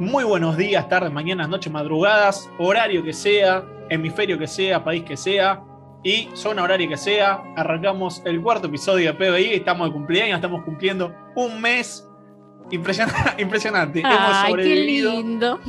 Muy 0.00 0.24
buenos 0.24 0.56
días, 0.56 0.88
tardes, 0.88 1.12
mañanas, 1.12 1.50
noches, 1.50 1.70
madrugadas, 1.70 2.50
horario 2.58 3.04
que 3.04 3.12
sea, 3.12 3.66
hemisferio 3.90 4.38
que 4.38 4.46
sea, 4.46 4.82
país 4.82 5.02
que 5.04 5.14
sea 5.14 5.62
y 6.02 6.30
zona 6.32 6.62
horaria 6.62 6.88
que 6.88 6.96
sea. 6.96 7.42
Arrancamos 7.54 8.22
el 8.24 8.40
cuarto 8.40 8.68
episodio 8.68 9.12
de 9.12 9.18
PBI. 9.18 9.56
Estamos 9.56 9.88
de 9.88 9.92
cumpleaños, 9.92 10.36
estamos 10.36 10.64
cumpliendo 10.64 11.14
un 11.36 11.60
mes. 11.60 12.08
Impresionante. 12.70 13.42
impresionante. 13.42 14.00
Hemos 14.00 14.48
sobrevivido. 14.48 15.10
Qué 15.10 15.16
lindo. 15.16 15.60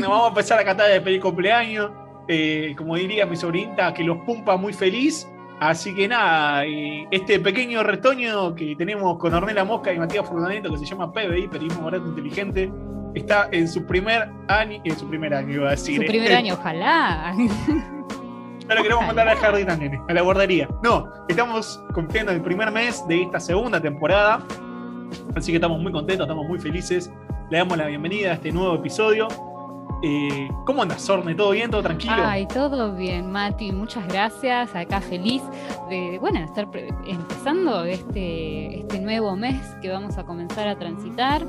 nos 0.00 0.08
vamos 0.08 0.24
a 0.24 0.28
empezar 0.30 0.58
a 0.58 0.64
cantar 0.64 0.90
de 0.90 1.00
pedir 1.00 1.20
cumpleaños. 1.20 1.92
Eh, 2.26 2.74
como 2.76 2.96
diría 2.96 3.24
mi 3.24 3.36
sobrinita, 3.36 3.94
que 3.94 4.02
los 4.02 4.18
pumpa 4.26 4.56
muy 4.56 4.72
feliz. 4.72 5.28
Así 5.60 5.94
que 5.94 6.08
nada, 6.08 6.64
este 7.12 7.38
pequeño 7.38 7.84
retoño 7.84 8.52
que 8.56 8.74
tenemos 8.74 9.16
con 9.16 9.32
Ornella 9.32 9.64
Mosca 9.64 9.92
y 9.92 9.98
Matías 9.98 10.28
Fernandito 10.28 10.72
que 10.72 10.78
se 10.78 10.86
llama 10.86 11.12
PBI, 11.12 11.46
Periodismo 11.46 11.84
Barato 11.84 12.08
Inteligente, 12.08 12.70
está 13.16 13.48
en 13.50 13.66
su 13.66 13.84
primer 13.84 14.28
año, 14.48 14.80
en 14.84 14.98
su 14.98 15.08
primer 15.08 15.34
año 15.34 15.54
iba 15.54 15.68
a 15.68 15.70
decir. 15.70 15.96
Su 15.96 16.02
¿eh? 16.02 16.06
primer 16.06 16.32
año, 16.32 16.54
ojalá. 16.54 17.34
Ahora 18.68 18.82
queremos 18.82 19.06
mandar 19.06 19.28
al 19.28 19.36
jardín 19.36 19.66
también, 19.66 20.00
a 20.08 20.12
la 20.12 20.22
guardería. 20.22 20.68
No, 20.82 21.08
estamos 21.28 21.80
cumpliendo 21.94 22.32
el 22.32 22.42
primer 22.42 22.70
mes 22.72 23.06
de 23.06 23.22
esta 23.22 23.40
segunda 23.40 23.80
temporada. 23.80 24.44
Así 25.36 25.52
que 25.52 25.56
estamos 25.56 25.80
muy 25.80 25.92
contentos, 25.92 26.26
estamos 26.26 26.46
muy 26.46 26.58
felices. 26.58 27.10
Le 27.48 27.58
damos 27.58 27.78
la 27.78 27.86
bienvenida 27.86 28.30
a 28.30 28.34
este 28.34 28.50
nuevo 28.50 28.74
episodio. 28.74 29.28
Eh, 30.02 30.48
¿Cómo 30.66 30.82
andas, 30.82 31.00
Sorne? 31.00 31.34
¿Todo 31.34 31.52
bien? 31.52 31.70
¿Todo 31.70 31.82
tranquilo? 31.82 32.16
Ay, 32.18 32.46
todo 32.46 32.94
bien, 32.94 33.30
Mati. 33.30 33.70
Muchas 33.70 34.06
gracias. 34.08 34.74
Acá 34.74 35.00
feliz 35.00 35.42
de, 35.88 36.18
bueno, 36.20 36.40
estar 36.40 36.68
empezando 37.06 37.84
este, 37.84 38.80
este 38.80 38.98
nuevo 38.98 39.36
mes 39.36 39.60
que 39.80 39.90
vamos 39.90 40.18
a 40.18 40.24
comenzar 40.24 40.68
a 40.68 40.76
transitar. 40.76 41.46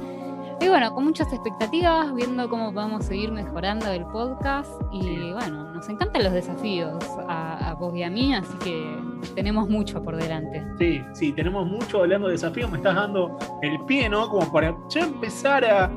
Y 0.60 0.70
bueno, 0.70 0.92
con 0.94 1.04
muchas 1.06 1.32
expectativas, 1.32 2.14
viendo 2.16 2.50
cómo 2.50 2.74
podemos 2.74 3.06
seguir 3.06 3.32
mejorando 3.32 3.92
el 3.92 4.06
podcast. 4.06 4.72
Y 4.92 5.32
bueno, 5.32 5.72
nos 5.72 5.88
encantan 5.88 6.24
los 6.24 6.34
desafíos 6.34 7.04
a, 7.28 7.76
vos 7.80 7.96
y 7.96 8.02
a 8.02 8.10
mí, 8.10 8.34
así 8.34 8.58
que 8.64 8.98
tenemos 9.36 9.70
mucho 9.70 10.04
por 10.04 10.16
delante. 10.16 10.64
Sí, 10.80 11.02
sí, 11.14 11.32
tenemos 11.32 11.68
mucho 11.68 12.00
hablando 12.00 12.28
de 12.28 12.34
desafíos. 12.34 12.72
Me 12.72 12.78
estás 12.78 12.96
dando 12.96 13.38
el 13.62 13.80
pie, 13.86 14.10
¿no? 14.10 14.28
Como 14.30 14.52
para 14.52 14.76
ya 14.90 15.02
empezar 15.02 15.64
a, 15.64 15.92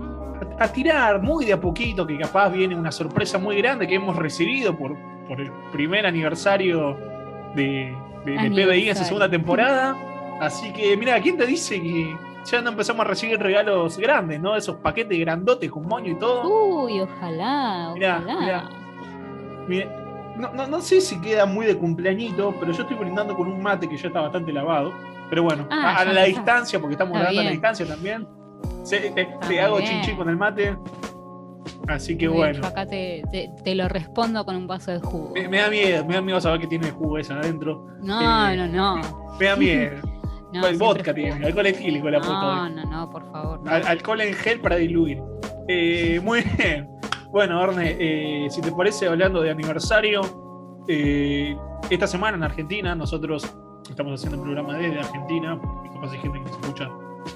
a, 0.58 0.68
tirar 0.68 1.22
muy 1.22 1.46
de 1.46 1.54
a 1.54 1.60
poquito, 1.60 2.06
que 2.06 2.18
capaz 2.18 2.50
viene 2.50 2.76
una 2.76 2.92
sorpresa 2.92 3.38
muy 3.38 3.56
grande 3.56 3.88
que 3.88 3.94
hemos 3.94 4.14
recibido 4.16 4.76
por, 4.76 4.94
por 5.26 5.40
el 5.40 5.50
primer 5.72 6.04
aniversario 6.04 6.98
de, 7.54 7.96
de, 8.26 8.32
de 8.32 8.50
PBI 8.50 8.90
en 8.90 8.96
su 8.96 9.04
segunda 9.04 9.30
temporada. 9.30 9.96
Así 10.38 10.70
que, 10.74 10.96
mira, 10.98 11.18
¿quién 11.20 11.38
te 11.38 11.46
dice 11.46 11.80
que 11.80 12.14
ya 12.44 12.60
no 12.62 12.70
empezamos 12.70 13.04
a 13.04 13.08
recibir 13.08 13.38
regalos 13.38 13.98
grandes, 13.98 14.40
¿no? 14.40 14.56
Esos 14.56 14.76
paquetes 14.76 15.18
grandotes 15.18 15.70
con 15.70 15.86
moño 15.86 16.12
y 16.12 16.18
todo. 16.18 16.84
Uy, 16.84 17.00
ojalá, 17.00 17.92
ojalá. 17.92 18.68
no, 20.36 20.66
no, 20.66 20.80
sé 20.80 21.00
si 21.00 21.20
queda 21.20 21.46
muy 21.46 21.66
de 21.66 21.76
cumpleañito, 21.76 22.54
pero 22.58 22.72
yo 22.72 22.82
estoy 22.82 22.96
brindando 22.96 23.36
con 23.36 23.48
un 23.48 23.62
mate 23.62 23.88
que 23.88 23.96
ya 23.96 24.08
está 24.08 24.20
bastante 24.20 24.52
lavado. 24.52 24.92
Pero 25.28 25.44
bueno, 25.44 25.68
ah, 25.70 25.98
a, 25.98 26.04
la 26.04 26.24
distancia, 26.24 26.80
porque 26.80 26.94
estamos 26.94 27.14
grabando 27.14 27.40
a 27.40 27.44
la 27.44 27.50
distancia 27.50 27.86
también. 27.86 28.26
te, 29.46 29.60
hago 29.60 29.80
chinchín 29.80 30.16
con 30.16 30.28
el 30.28 30.36
mate. 30.36 30.76
Así 31.86 32.16
que 32.16 32.28
bueno. 32.28 32.66
Acá 32.66 32.86
te, 32.86 33.22
lo 33.74 33.88
respondo 33.88 34.44
con 34.44 34.56
un 34.56 34.66
vaso 34.66 34.90
de 34.90 35.00
jugo. 35.00 35.34
Me, 35.34 35.58
da 35.58 35.70
miedo, 35.70 36.04
me 36.04 36.14
da 36.14 36.20
miedo 36.20 36.40
saber 36.40 36.60
que 36.60 36.66
tiene 36.66 36.90
jugo 36.90 37.18
esa 37.18 37.34
adentro. 37.34 37.86
No, 38.02 38.48
eh, 38.48 38.56
no, 38.56 38.66
no. 38.66 39.36
Me 39.38 39.46
da 39.46 39.56
miedo. 39.56 40.09
No, 40.52 40.60
pues 40.62 40.78
vodka 40.78 41.14
tiene, 41.14 41.46
alcohol 41.46 41.66
etílico 41.66 42.10
la 42.10 42.18
No, 42.18 42.68
no, 42.68 42.84
no, 42.84 43.10
por 43.10 43.30
favor. 43.30 43.60
alcohol 43.68 44.20
en 44.20 44.34
gel 44.34 44.60
para 44.60 44.76
diluir. 44.76 45.22
Eh, 45.68 46.20
muy 46.22 46.42
bien. 46.58 46.88
Bueno, 47.30 47.60
Orne, 47.60 47.96
eh, 47.98 48.46
si 48.50 48.60
te 48.60 48.72
parece, 48.72 49.06
hablando 49.06 49.40
de 49.40 49.50
aniversario, 49.50 50.22
eh, 50.88 51.56
esta 51.88 52.08
semana 52.08 52.36
en 52.36 52.42
Argentina, 52.42 52.94
nosotros 52.96 53.44
estamos 53.88 54.14
haciendo 54.14 54.38
un 54.38 54.44
programa 54.44 54.76
desde 54.76 54.98
Argentina, 54.98 55.60
porque 55.60 55.88
capaz 55.90 56.12
hay 56.12 56.18
gente 56.18 56.40
que 56.40 56.48
se 56.48 56.54
escucha 56.60 56.88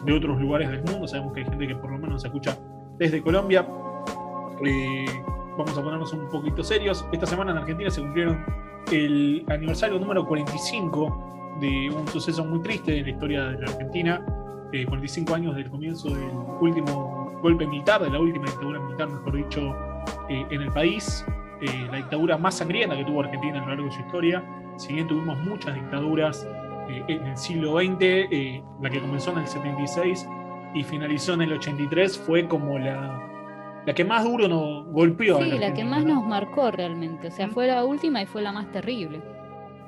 de 0.05 0.13
otros 0.13 0.41
lugares 0.41 0.69
del 0.71 0.83
mundo, 0.83 1.07
sabemos 1.07 1.33
que 1.33 1.41
hay 1.41 1.47
gente 1.47 1.69
que 1.69 1.77
por 1.77 1.93
lo 1.93 1.99
menos 1.99 2.23
se 2.23 2.29
escucha 2.29 2.59
desde 2.99 3.23
Colombia. 3.23 3.63
vamos 5.57 5.79
a 5.79 5.83
ponernos 5.83 6.13
un 6.13 6.29
poquito 6.29 6.65
serios. 6.65 7.07
Esta 7.13 7.27
semana 7.27 7.53
en 7.53 7.59
Argentina 7.59 7.91
se 7.91 8.01
cumplieron 8.01 8.45
el 8.91 9.45
aniversario 9.49 9.99
número 10.01 10.27
45 10.27 11.44
de 11.61 11.91
un 11.91 12.07
suceso 12.09 12.45
muy 12.45 12.61
triste 12.61 12.99
en 12.99 13.05
la 13.05 13.11
historia 13.11 13.45
de 13.45 13.61
la 13.61 13.71
Argentina, 13.71 14.25
45 14.71 15.33
eh, 15.33 15.37
años 15.37 15.57
del 15.57 15.71
comienzo 15.71 16.09
del 16.09 16.31
último 16.61 17.39
golpe 17.43 17.67
militar, 17.67 18.03
de 18.03 18.11
la 18.11 18.19
última 18.19 18.47
dictadura 18.47 18.81
militar, 18.81 19.09
mejor 19.09 19.37
dicho, 19.37 19.77
eh, 20.29 20.45
en 20.51 20.63
el 20.63 20.73
país, 20.73 21.25
eh, 21.61 21.87
la 21.91 21.99
dictadura 21.99 22.37
más 22.37 22.57
sangrienta 22.57 22.97
que 22.97 23.05
tuvo 23.05 23.21
Argentina 23.21 23.59
a 23.59 23.63
lo 23.63 23.69
largo 23.69 23.85
de 23.85 23.93
su 23.93 24.01
historia. 24.01 24.43
Si 24.77 24.93
bien 24.93 25.07
tuvimos 25.07 25.39
muchas 25.39 25.75
dictaduras 25.75 26.47
en 26.89 27.27
el 27.27 27.37
siglo 27.37 27.79
XX, 27.79 28.61
la 28.83 28.91
que 28.91 29.01
comenzó 29.01 29.31
en 29.33 29.39
el 29.39 29.47
76 29.47 30.29
y 30.75 30.83
finalizó 30.83 31.35
en 31.35 31.43
el 31.43 31.53
83 31.53 32.19
fue 32.19 32.47
como 32.47 32.79
la, 32.79 33.23
la 33.87 33.95
que 33.95 34.05
más 34.05 34.25
duro 34.25 34.49
nos 34.49 34.85
golpeó. 34.89 35.41
Sí, 35.41 35.51
la, 35.53 35.73
que 35.73 35.85
más 35.85 36.05
nos 36.05 36.27
marcó 36.27 36.71
realmente. 36.73 37.29
O 37.29 37.31
sea, 37.31 37.49
fue 37.49 37.69
la 37.69 37.85
última 37.85 38.21
y 38.21 38.27
fue 38.27 38.43
la 38.43 38.53
más 38.53 38.71
terrible 38.73 39.23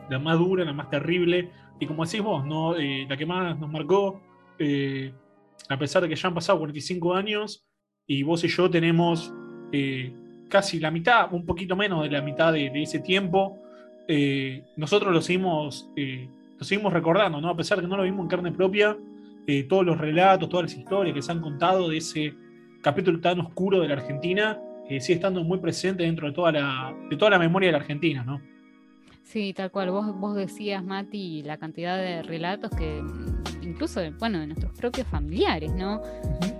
la 0.08 0.18
más 0.18 0.38
dura, 0.38 0.64
la 0.64 0.72
más 0.72 0.90
terrible, 0.90 1.50
y 1.78 1.86
como 1.86 2.04
decís 2.04 2.22
vos, 2.22 2.44
¿no? 2.44 2.76
Eh, 2.76 3.06
la 3.08 3.16
que 3.16 3.26
más 3.26 3.58
nos 3.58 3.70
marcó, 3.70 4.20
eh, 4.58 5.12
a 5.68 5.78
pesar 5.78 6.02
de 6.02 6.08
que 6.08 6.16
ya 6.16 6.28
han 6.28 6.34
pasado 6.34 6.58
45 6.58 7.14
años, 7.14 7.66
y 8.06 8.22
vos 8.22 8.44
y 8.44 8.48
yo 8.48 8.70
tenemos 8.70 9.32
eh, 9.72 10.12
casi 10.48 10.78
la 10.78 10.90
mitad, 10.90 11.32
un 11.32 11.44
poquito 11.44 11.76
menos 11.76 12.02
de 12.04 12.10
la 12.10 12.22
mitad 12.22 12.52
de, 12.52 12.70
ese 12.82 13.00
tiempo, 13.00 13.58
nosotros 14.76 15.12
lo 15.12 15.20
seguimos, 15.20 15.90
lo 15.96 16.64
seguimos 16.64 16.92
recordando, 16.92 17.40
¿no? 17.40 17.48
A 17.48 17.56
pesar 17.56 17.78
de 17.78 17.82
que 17.82 17.88
no 17.88 17.96
lo 17.96 18.04
vimos 18.04 18.22
en 18.22 18.28
carne 18.28 18.52
propia, 18.52 18.96
todos 19.68 19.84
los 19.84 19.98
relatos, 19.98 20.48
todas 20.48 20.70
las 20.70 20.78
historias 20.78 21.12
que 21.12 21.22
se 21.22 21.32
han 21.32 21.40
contado 21.40 21.88
de 21.88 21.96
ese 21.96 22.32
capítulo 22.82 23.18
tan 23.18 23.40
oscuro 23.40 23.80
de 23.80 23.88
la 23.88 23.94
Argentina, 23.94 24.60
sigue 24.88 25.14
estando 25.14 25.42
muy 25.42 25.58
presente 25.58 26.04
dentro 26.04 26.28
de 26.28 26.32
toda 26.32 26.52
la, 26.52 26.94
de 27.10 27.16
toda 27.16 27.32
la 27.32 27.40
memoria 27.40 27.66
de 27.66 27.72
la 27.72 27.78
Argentina, 27.78 28.22
¿no? 28.22 28.40
Sí, 29.26 29.52
tal 29.52 29.72
cual. 29.72 29.90
Vos, 29.90 30.18
vos 30.18 30.36
decías, 30.36 30.84
Mati, 30.84 31.42
la 31.42 31.56
cantidad 31.56 31.98
de 31.98 32.22
relatos 32.22 32.70
que, 32.70 33.02
mm, 33.02 33.64
incluso, 33.64 34.00
bueno, 34.20 34.38
de 34.38 34.46
nuestros 34.46 34.72
propios 34.78 35.06
familiares, 35.08 35.72
¿no? 35.74 36.00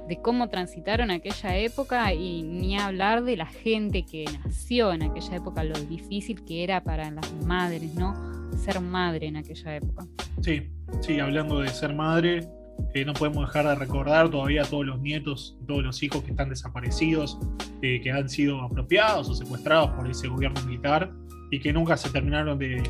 De 0.08 0.20
cómo 0.20 0.48
transitaron 0.48 1.12
aquella 1.12 1.56
época 1.56 2.12
y 2.12 2.42
ni 2.42 2.76
hablar 2.76 3.22
de 3.22 3.36
la 3.36 3.46
gente 3.46 4.04
que 4.04 4.24
nació 4.44 4.92
en 4.92 5.04
aquella 5.04 5.36
época, 5.36 5.62
lo 5.62 5.78
difícil 5.78 6.44
que 6.44 6.64
era 6.64 6.82
para 6.82 7.08
las 7.12 7.32
madres, 7.44 7.94
¿no? 7.94 8.14
Ser 8.56 8.80
madre 8.80 9.28
en 9.28 9.36
aquella 9.36 9.76
época. 9.76 10.04
Sí, 10.40 10.68
sí, 11.00 11.20
hablando 11.20 11.60
de 11.60 11.68
ser 11.68 11.94
madre, 11.94 12.48
eh, 12.94 13.04
no 13.04 13.12
podemos 13.12 13.46
dejar 13.46 13.68
de 13.68 13.74
recordar 13.76 14.28
todavía 14.28 14.62
a 14.62 14.66
todos 14.66 14.84
los 14.84 15.00
nietos, 15.00 15.56
todos 15.68 15.84
los 15.84 16.02
hijos 16.02 16.24
que 16.24 16.32
están 16.32 16.48
desaparecidos, 16.48 17.38
eh, 17.82 18.00
que 18.00 18.10
han 18.10 18.28
sido 18.28 18.60
apropiados 18.60 19.28
o 19.28 19.34
secuestrados 19.34 19.90
por 19.90 20.10
ese 20.10 20.26
gobierno 20.26 20.60
militar 20.62 21.12
y 21.50 21.60
que 21.60 21.72
nunca 21.72 21.96
se 21.96 22.10
terminaron 22.10 22.58
de, 22.58 22.82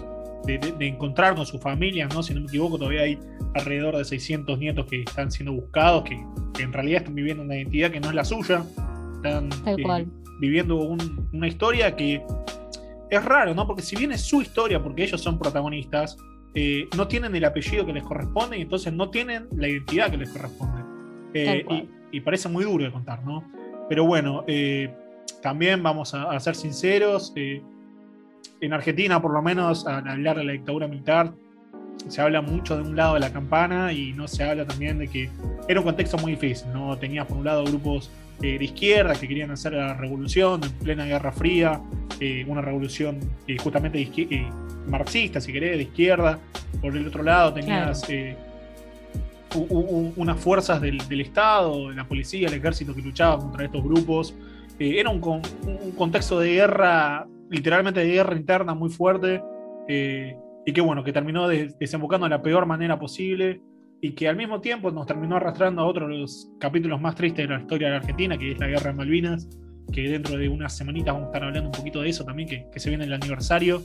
encontrar 0.81 1.35
con 1.35 1.45
sus 1.45 1.61
familias, 1.61 2.15
¿no? 2.15 2.23
Si 2.23 2.33
no 2.33 2.41
me 2.41 2.47
equivoco, 2.47 2.79
todavía 2.79 3.03
hay 3.03 3.19
alrededor 3.55 3.97
de 3.97 4.05
600 4.05 4.59
nietos 4.59 4.87
que 4.87 5.03
están 5.03 5.31
siendo 5.31 5.53
buscados, 5.53 6.05
que, 6.05 6.15
en 6.63 6.73
realidad 6.73 6.99
están 6.99 7.15
viviendo 7.15 7.43
una 7.43 7.57
identidad 7.57 7.91
que 7.91 8.01
no 8.01 8.09
es 8.09 8.15
la 8.15 8.25
suya, 8.25 8.65
están 9.17 9.51
eh, 9.67 10.07
viviendo 10.41 10.77
una 11.33 11.49
historia 11.49 11.95
que 11.97 12.23
es 13.11 13.25
raro, 13.25 13.55
¿no? 13.55 13.67
Porque 13.67 13.83
si 13.83 13.97
bien 13.97 14.13
es 14.13 14.23
su 14.23 14.41
historia, 14.41 14.83
porque 14.83 15.05
ellos 15.05 15.21
son 15.21 15.39
protagonistas, 15.39 16.17
eh, 16.55 16.89
no 16.97 17.09
tienen 17.09 17.35
el 17.35 17.45
apellido 17.45 17.85
que 17.85 17.93
les 17.93 18.05
corresponde 18.05 18.57
y 18.57 18.63
entonces 18.63 18.93
no 18.93 19.11
tienen 19.11 19.49
la 19.53 19.69
identidad 19.69 20.11
que 20.11 20.17
les 20.17 20.31
corresponde. 20.31 20.83
Eh, 21.35 21.89
y, 22.13 22.21
parece 22.21 22.49
muy 22.49 22.65
duro 22.65 22.85
de 22.85 22.91
contar, 22.91 23.23
¿no? 23.25 23.45
Pero 23.89 24.07
bueno, 24.07 24.45
también 25.43 25.83
vamos 25.83 26.15
a, 26.15 26.31
a 26.31 26.41
ser 26.41 26.55
sinceros 26.55 27.35
en 28.61 28.73
Argentina, 28.73 29.21
por 29.21 29.33
lo 29.33 29.43
menos, 29.43 29.87
al 29.87 30.09
hablar 30.09 30.39
de 30.39 30.45
la 30.45 30.53
dictadura 30.53 30.89
militar, 30.89 31.33
se 32.09 32.21
habla 32.21 32.41
mucho 32.41 32.77
de 32.77 32.83
un 32.83 32.97
lado 32.97 33.15
de 33.15 33.21
la 33.21 33.33
campana 33.33 33.93
y 33.93 34.13
no 34.13 34.29
se 34.29 34.45
habla 34.45 34.65
también 34.65 34.99
de 34.99 35.09
que 35.09 35.31
era 35.69 35.81
un 35.81 35.87
contexto 35.87 36.17
muy 36.19 36.33
difícil, 36.33 36.73
¿no? 36.73 36.97
Tenías 36.99 37.27
por 37.27 37.39
un 37.39 37.45
lado 37.45 37.65
grupos 37.65 38.11
eh, 38.43 38.59
de 38.59 38.65
izquierda 38.65 39.15
que 39.15 39.27
querían 39.27 39.51
hacer 39.51 39.73
la 39.73 39.95
revolución 39.95 40.63
en 40.63 40.71
plena 40.73 41.05
Guerra 41.05 41.33
Fría, 41.33 41.81
eh, 42.21 42.45
una 42.47 42.61
revolución 42.61 43.19
eh, 43.47 43.57
justamente 43.59 44.09
marxista, 44.87 45.41
si 45.41 45.53
querés, 45.53 45.79
de 45.79 45.83
izquierda. 45.85 46.39
Por 46.81 46.97
el 46.97 47.07
otro 47.07 47.23
lado 47.23 47.55
tenías 47.55 48.07
unas 50.17 50.39
fuerzas 50.39 50.81
del, 50.81 51.21
Estado, 51.21 51.91
la 51.91 52.05
policía, 52.05 52.49
el 52.49 52.55
ejército 52.55 52.95
que 52.95 53.01
luchaban 53.01 53.41
contra 53.41 53.65
estos 53.65 53.83
grupos. 53.83 54.35
era 54.79 55.09
un, 55.09 55.23
un 55.25 55.93
contexto 55.93 56.39
de 56.39 56.53
guerra 56.53 57.27
literalmente 57.51 58.01
de 58.01 58.07
guerra 58.07 58.37
interna 58.37 58.75
muy 58.75 58.91
fuerte, 58.91 59.43
eh, 59.89 60.37
y 60.65 60.73
que 60.73 60.81
bueno, 60.81 61.05
que 61.05 61.13
terminó 61.13 61.49
desembocando 61.49 62.27
de 62.27 62.31
la 62.31 62.43
peor 62.43 62.67
manera 62.67 62.99
posible. 62.99 63.61
y 63.99 64.13
que 64.13 64.29
al 64.29 64.37
mismo 64.37 64.61
tiempo 64.61 64.91
nos 64.91 65.07
terminó 65.07 65.37
arrastrando 65.37 65.81
a 65.81 65.87
otro 65.87 66.07
de 66.07 66.19
los 66.19 66.53
capítulos 66.61 67.01
más 67.01 67.15
tristes 67.15 67.49
de 67.49 67.55
la 67.55 67.61
historia 67.61 67.89
de 67.89 67.93
la 67.93 68.01
Argentina, 68.01 68.37
que 68.37 68.53
es 68.53 68.61
la 68.61 68.67
Guerra 68.67 68.91
de 68.91 68.97
Malvinas, 68.99 69.49
que 69.91 70.03
dentro 70.03 70.37
de 70.37 70.51
unas 70.51 70.77
semanitas 70.77 71.15
vamos 71.15 71.29
a 71.29 71.31
estar 71.31 71.45
hablando 71.45 71.71
un 71.71 71.75
poquito 71.75 72.03
de 72.03 72.11
eso 72.11 72.23
también, 72.23 72.47
que, 72.47 72.67
que 72.71 72.79
se 72.79 72.91
viene 72.91 73.05
el 73.05 73.13
aniversario. 73.15 73.83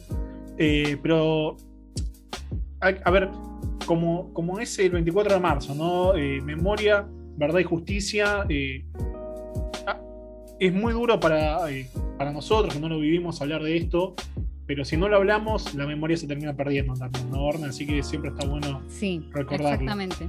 Eh, 0.58 0.98
pero, 1.02 1.56
a, 2.82 2.88
a, 2.88 3.12
ver, 3.12 3.30
como, 3.86 4.34
como 4.34 4.60
es 4.60 4.78
el 4.80 4.92
24 4.92 5.34
de 5.34 5.40
marzo, 5.40 5.76
¿no? 5.76 6.16
Eh, 6.16 6.42
memoria, 6.42 7.08
verdad 7.38 7.60
y 7.60 7.64
justicia. 7.64 8.46
Eh, 8.50 8.86
ah, 9.88 10.00
es 10.60 10.74
muy 10.74 10.94
duro 10.94 11.20
para, 11.20 11.70
eh, 11.72 11.88
para 12.22 12.32
nosotros 12.32 12.72
que 12.76 12.80
no 12.80 12.88
lo 12.88 13.00
vivimos 13.00 13.42
hablar 13.42 13.64
de 13.64 13.76
esto, 13.78 14.14
pero 14.68 14.86
si 14.86 14.96
no 14.96 15.10
lo 15.10 15.16
hablamos, 15.16 15.74
la 15.74 15.88
memoria 15.88 16.16
se 16.16 16.28
termina 16.28 16.54
perdiendo 16.56 16.94
también, 16.94 17.32
¿no, 17.32 17.42
Orne? 17.44 17.66
Así 17.66 17.88
que 17.88 18.04
siempre 18.04 18.30
está 18.30 18.46
bueno 18.48 18.84
Sí, 18.90 19.28
recordarlo. 19.32 19.70
exactamente. 19.70 20.28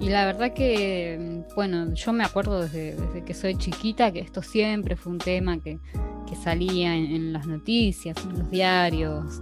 Y 0.00 0.08
la 0.08 0.26
verdad 0.26 0.52
que, 0.52 1.44
bueno, 1.54 1.94
yo 1.94 2.12
me 2.12 2.24
acuerdo 2.24 2.60
desde, 2.62 2.96
desde 2.96 3.22
que 3.24 3.34
soy 3.34 3.54
chiquita 3.54 4.10
que 4.10 4.18
esto 4.18 4.42
siempre 4.42 4.96
fue 4.96 5.12
un 5.12 5.18
tema 5.18 5.60
que, 5.60 5.78
que 6.28 6.34
salía 6.34 6.96
en, 6.96 7.04
en 7.14 7.32
las 7.32 7.46
noticias, 7.46 8.16
en 8.24 8.36
los 8.40 8.50
diarios. 8.50 9.40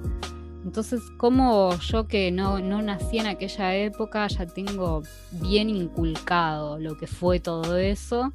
Entonces, 0.67 1.01
como 1.17 1.75
yo 1.79 2.07
que 2.09 2.31
no, 2.31 2.59
no 2.59 2.83
nací 2.83 3.21
en 3.21 3.27
aquella 3.29 3.75
época, 3.75 4.27
ya 4.29 4.45
tengo 4.45 5.03
bien 5.33 5.71
inculcado 5.71 6.79
lo 6.79 6.99
que 6.99 7.07
fue 7.07 7.41
todo 7.41 7.79
eso 7.79 8.35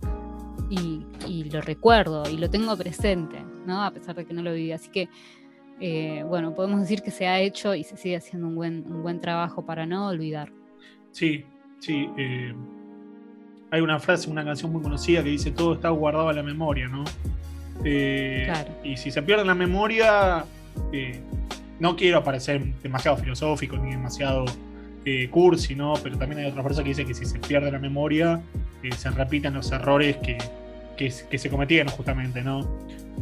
y, 0.71 1.05
y 1.27 1.43
lo 1.43 1.61
recuerdo 1.61 2.23
y 2.27 2.37
lo 2.37 2.49
tengo 2.49 2.75
presente, 2.77 3.37
¿no? 3.65 3.83
A 3.83 3.91
pesar 3.91 4.15
de 4.15 4.25
que 4.25 4.33
no 4.33 4.41
lo 4.41 4.53
viví. 4.53 4.71
Así 4.71 4.89
que, 4.89 5.09
eh, 5.79 6.23
bueno, 6.27 6.53
podemos 6.53 6.79
decir 6.81 7.01
que 7.01 7.11
se 7.11 7.27
ha 7.27 7.39
hecho 7.39 7.73
y 7.75 7.83
se 7.83 7.97
sigue 7.97 8.15
haciendo 8.17 8.47
un 8.47 8.55
buen, 8.55 8.85
un 8.91 9.01
buen 9.01 9.19
trabajo 9.19 9.65
para 9.65 9.85
no 9.85 10.07
olvidar. 10.07 10.51
Sí, 11.11 11.43
sí. 11.79 12.07
eh, 12.17 12.53
hay 13.71 13.81
una 13.81 13.99
frase, 13.99 14.29
una 14.29 14.43
canción 14.43 14.71
muy 14.71 14.81
conocida 14.81 15.23
que 15.23 15.29
dice 15.29 15.51
todo 15.51 15.73
está 15.75 15.89
guardado 15.89 16.29
a 16.29 16.33
la 16.33 16.43
memoria, 16.43 16.87
¿no? 16.87 17.03
Eh, 17.83 18.43
Claro. 18.45 18.71
Y 18.83 18.97
si 18.97 19.11
se 19.11 19.21
pierde 19.23 19.45
la 19.45 19.55
memoria, 19.55 20.45
no 21.79 21.95
quiero 21.95 22.23
parecer 22.23 22.63
demasiado 22.83 23.17
filosófico 23.17 23.77
ni 23.77 23.91
demasiado 23.91 24.45
cursi, 25.31 25.73
¿no? 25.73 25.93
Pero 26.03 26.17
también 26.17 26.41
hay 26.41 26.51
otra 26.51 26.63
frase 26.63 26.83
que 26.83 26.89
dice 26.89 27.05
que 27.05 27.13
si 27.13 27.25
se 27.25 27.39
pierde 27.39 27.71
la 27.71 27.79
memoria, 27.79 28.41
se 28.95 29.09
repiten 29.09 29.53
los 29.53 29.71
errores 29.71 30.17
que, 30.17 30.37
que, 31.29 31.37
se 31.37 31.49
cometían 31.49 31.87
justamente, 31.87 32.43
¿no? 32.43 32.61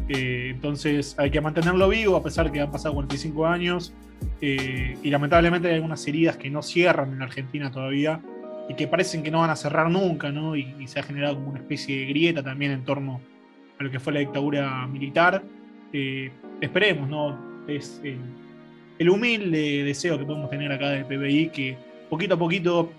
Eh, 0.08 0.52
entonces 0.52 1.16
hay 1.18 1.32
que 1.32 1.40
mantenerlo 1.40 1.88
vivo 1.88 2.16
a 2.16 2.24
pesar 2.24 2.52
que 2.52 2.60
han 2.60 2.72
pasado 2.72 2.94
45 2.96 3.46
años 3.46 3.94
eh, 4.42 4.98
y 5.02 5.10
lamentablemente 5.10 5.70
hay 5.70 5.76
algunas 5.76 6.06
heridas 6.08 6.38
que 6.38 6.50
no 6.50 6.62
cierran 6.62 7.14
en 7.14 7.22
Argentina 7.22 7.72
todavía 7.72 8.22
y 8.68 8.76
que 8.76 8.88
parecen 8.88 9.24
que 9.24 9.32
no 9.32 9.40
van 9.40 9.50
a 9.50 9.56
cerrar 9.56 9.90
nunca, 9.90 10.32
¿no? 10.32 10.56
Y, 10.56 10.88
se 10.88 11.00
ha 11.00 11.04
generado 11.04 11.36
como 11.36 11.50
una 11.50 11.60
especie 11.60 12.00
de 12.00 12.06
grieta 12.08 12.44
también 12.44 12.72
en 12.72 12.84
torno 12.84 13.22
a 13.80 13.84
lo 13.84 13.90
que 13.90 14.00
fue 14.00 14.14
la 14.14 14.20
dictadura 14.20 14.86
militar. 14.88 15.44
Eh, 15.94 16.32
esperemos, 16.62 17.10
¿no? 17.10 17.66
Es 17.68 18.02
el, 18.04 19.10
humilde 19.10 19.84
deseo 19.84 20.20
que 20.20 20.26
podemos 20.26 20.50
tener 20.50 20.72
acá 20.72 20.90
del 20.90 21.06
PBI 21.06 21.50
que 21.50 21.78
poquito 22.10 22.36
a 22.36 22.38
poquito 22.38 22.92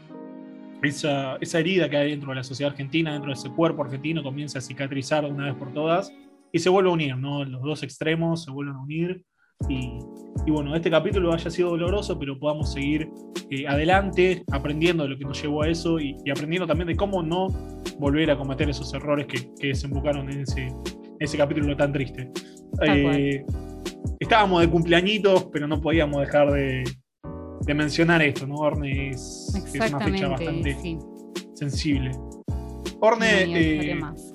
esa, 0.82 1.36
esa 1.36 1.58
herida 1.58 1.88
que 1.88 1.96
hay 1.96 2.10
dentro 2.10 2.30
de 2.30 2.36
la 2.36 2.44
sociedad 2.44 2.72
argentina, 2.72 3.12
dentro 3.12 3.30
de 3.30 3.34
ese 3.34 3.50
cuerpo 3.50 3.84
argentino, 3.84 4.22
comienza 4.22 4.58
a 4.58 4.62
cicatrizar 4.62 5.24
de 5.24 5.30
una 5.30 5.46
vez 5.46 5.54
por 5.54 5.72
todas 5.72 6.12
y 6.52 6.58
se 6.58 6.68
vuelve 6.68 6.90
a 6.90 6.92
unir, 6.92 7.16
¿no? 7.16 7.44
Los 7.44 7.62
dos 7.62 7.82
extremos 7.82 8.44
se 8.44 8.50
vuelven 8.50 8.74
a 8.76 8.82
unir 8.82 9.24
y, 9.68 9.98
y 10.46 10.50
bueno, 10.50 10.74
este 10.74 10.90
capítulo 10.90 11.32
haya 11.32 11.50
sido 11.50 11.70
doloroso, 11.70 12.18
pero 12.18 12.38
podamos 12.38 12.72
seguir 12.72 13.08
eh, 13.50 13.66
adelante 13.68 14.42
aprendiendo 14.50 15.04
de 15.04 15.10
lo 15.10 15.18
que 15.18 15.24
nos 15.24 15.40
llevó 15.40 15.62
a 15.62 15.68
eso 15.68 16.00
y, 16.00 16.16
y 16.24 16.30
aprendiendo 16.30 16.66
también 16.66 16.88
de 16.88 16.96
cómo 16.96 17.22
no 17.22 17.48
volver 17.98 18.30
a 18.30 18.36
cometer 18.36 18.70
esos 18.70 18.92
errores 18.94 19.26
que, 19.26 19.50
que 19.60 19.68
desembocaron 19.68 20.30
en 20.30 20.40
ese, 20.40 20.68
ese 21.18 21.36
capítulo 21.36 21.76
tan 21.76 21.92
triste. 21.92 22.30
Eh, 22.86 23.44
estábamos 24.18 24.62
de 24.62 24.68
cumpleañitos, 24.70 25.48
pero 25.52 25.68
no 25.68 25.80
podíamos 25.80 26.20
dejar 26.20 26.50
de, 26.50 26.84
de 27.60 27.74
mencionar 27.74 28.22
esto, 28.22 28.46
¿no? 28.46 28.56
Orne 28.56 29.10
es, 29.10 29.52
es 29.74 29.90
una 29.92 30.00
fecha 30.00 30.28
bastante 30.28 30.76
sí. 30.80 30.98
sensible. 31.54 32.10
Orne, 33.00 33.44
aniversario 33.44 33.92
eh, 33.92 33.94
más. 33.96 34.32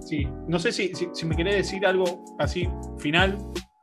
sí, 0.00 0.26
no 0.48 0.58
sé 0.58 0.72
si, 0.72 0.94
si, 0.94 1.08
si 1.12 1.26
me 1.26 1.36
querés 1.36 1.56
decir 1.56 1.84
algo 1.86 2.24
así 2.38 2.68
final, 2.98 3.38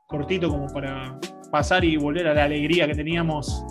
cortito, 0.07 0.49
como 0.49 0.67
para 0.67 1.19
pasar 1.51 1.83
y 1.85 1.95
volver 1.97 2.27
a 2.27 2.33
la 2.33 2.44
alegría 2.45 2.88
que 2.88 2.94
teníamos 2.95 3.63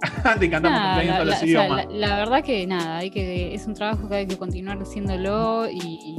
antes 0.24 0.40
de 0.40 0.50
cantar 0.50 0.72
Nada, 0.72 0.94
cumpleaños 0.94 1.18
la, 1.18 1.24
los 1.24 1.34
o 1.34 1.38
sea, 1.38 1.46
idiomas. 1.48 1.86
la- 1.86 1.92
la 2.08 2.16
verdad 2.16 2.42
que 2.44 2.66
nada, 2.66 2.96
hay 2.98 3.10
que, 3.10 3.54
es 3.54 3.66
un 3.66 3.74
trabajo 3.74 4.08
que 4.08 4.14
hay 4.16 4.26
que 4.26 4.36
continuar 4.38 4.78
haciéndolo 4.78 5.66
y, 5.70 5.78
y 5.78 6.16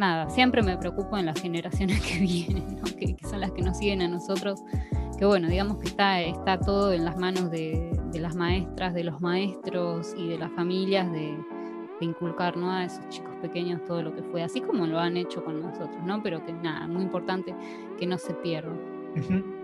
nada, 0.00 0.28
siempre 0.30 0.62
me 0.62 0.76
preocupo 0.76 1.16
en 1.16 1.26
las 1.26 1.40
generaciones 1.40 2.00
que 2.06 2.18
vienen, 2.18 2.76
¿no? 2.76 2.84
que, 2.84 3.14
que 3.14 3.26
son 3.26 3.40
las 3.40 3.52
que 3.52 3.62
nos 3.62 3.78
siguen 3.78 4.02
a 4.02 4.08
nosotros, 4.08 4.64
que 5.16 5.24
bueno, 5.24 5.48
digamos 5.48 5.78
que 5.78 5.88
está, 5.88 6.20
está 6.22 6.58
todo 6.58 6.92
en 6.92 7.04
las 7.04 7.16
manos 7.16 7.50
de, 7.50 7.92
de 8.10 8.18
las 8.18 8.34
maestras, 8.34 8.94
de 8.94 9.04
los 9.04 9.20
maestros 9.20 10.14
y 10.16 10.28
de 10.28 10.38
las 10.38 10.50
familias 10.52 11.12
de, 11.12 11.36
de 12.00 12.06
inculcar 12.06 12.56
¿no? 12.56 12.72
a 12.72 12.84
esos 12.84 13.06
chicos 13.10 13.34
pequeños 13.42 13.84
todo 13.84 14.02
lo 14.02 14.14
que 14.14 14.22
fue, 14.22 14.42
así 14.42 14.60
como 14.60 14.86
lo 14.86 14.98
han 14.98 15.16
hecho 15.16 15.44
con 15.44 15.60
nosotros, 15.60 16.02
¿no? 16.04 16.22
Pero 16.22 16.44
que 16.44 16.52
nada, 16.52 16.86
muy 16.88 17.02
importante 17.02 17.54
que 17.98 18.06
no 18.06 18.18
se 18.18 18.34
pierda. 18.34 18.72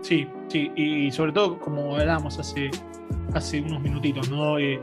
Sí, 0.01 0.27
sí, 0.49 0.71
y 0.75 1.09
sobre 1.09 1.31
todo, 1.31 1.57
como 1.59 1.95
hablábamos 1.95 2.37
hace, 2.37 2.69
hace 3.33 3.61
unos 3.61 3.81
minutitos, 3.81 4.29
¿no? 4.29 4.59
Eh, 4.59 4.79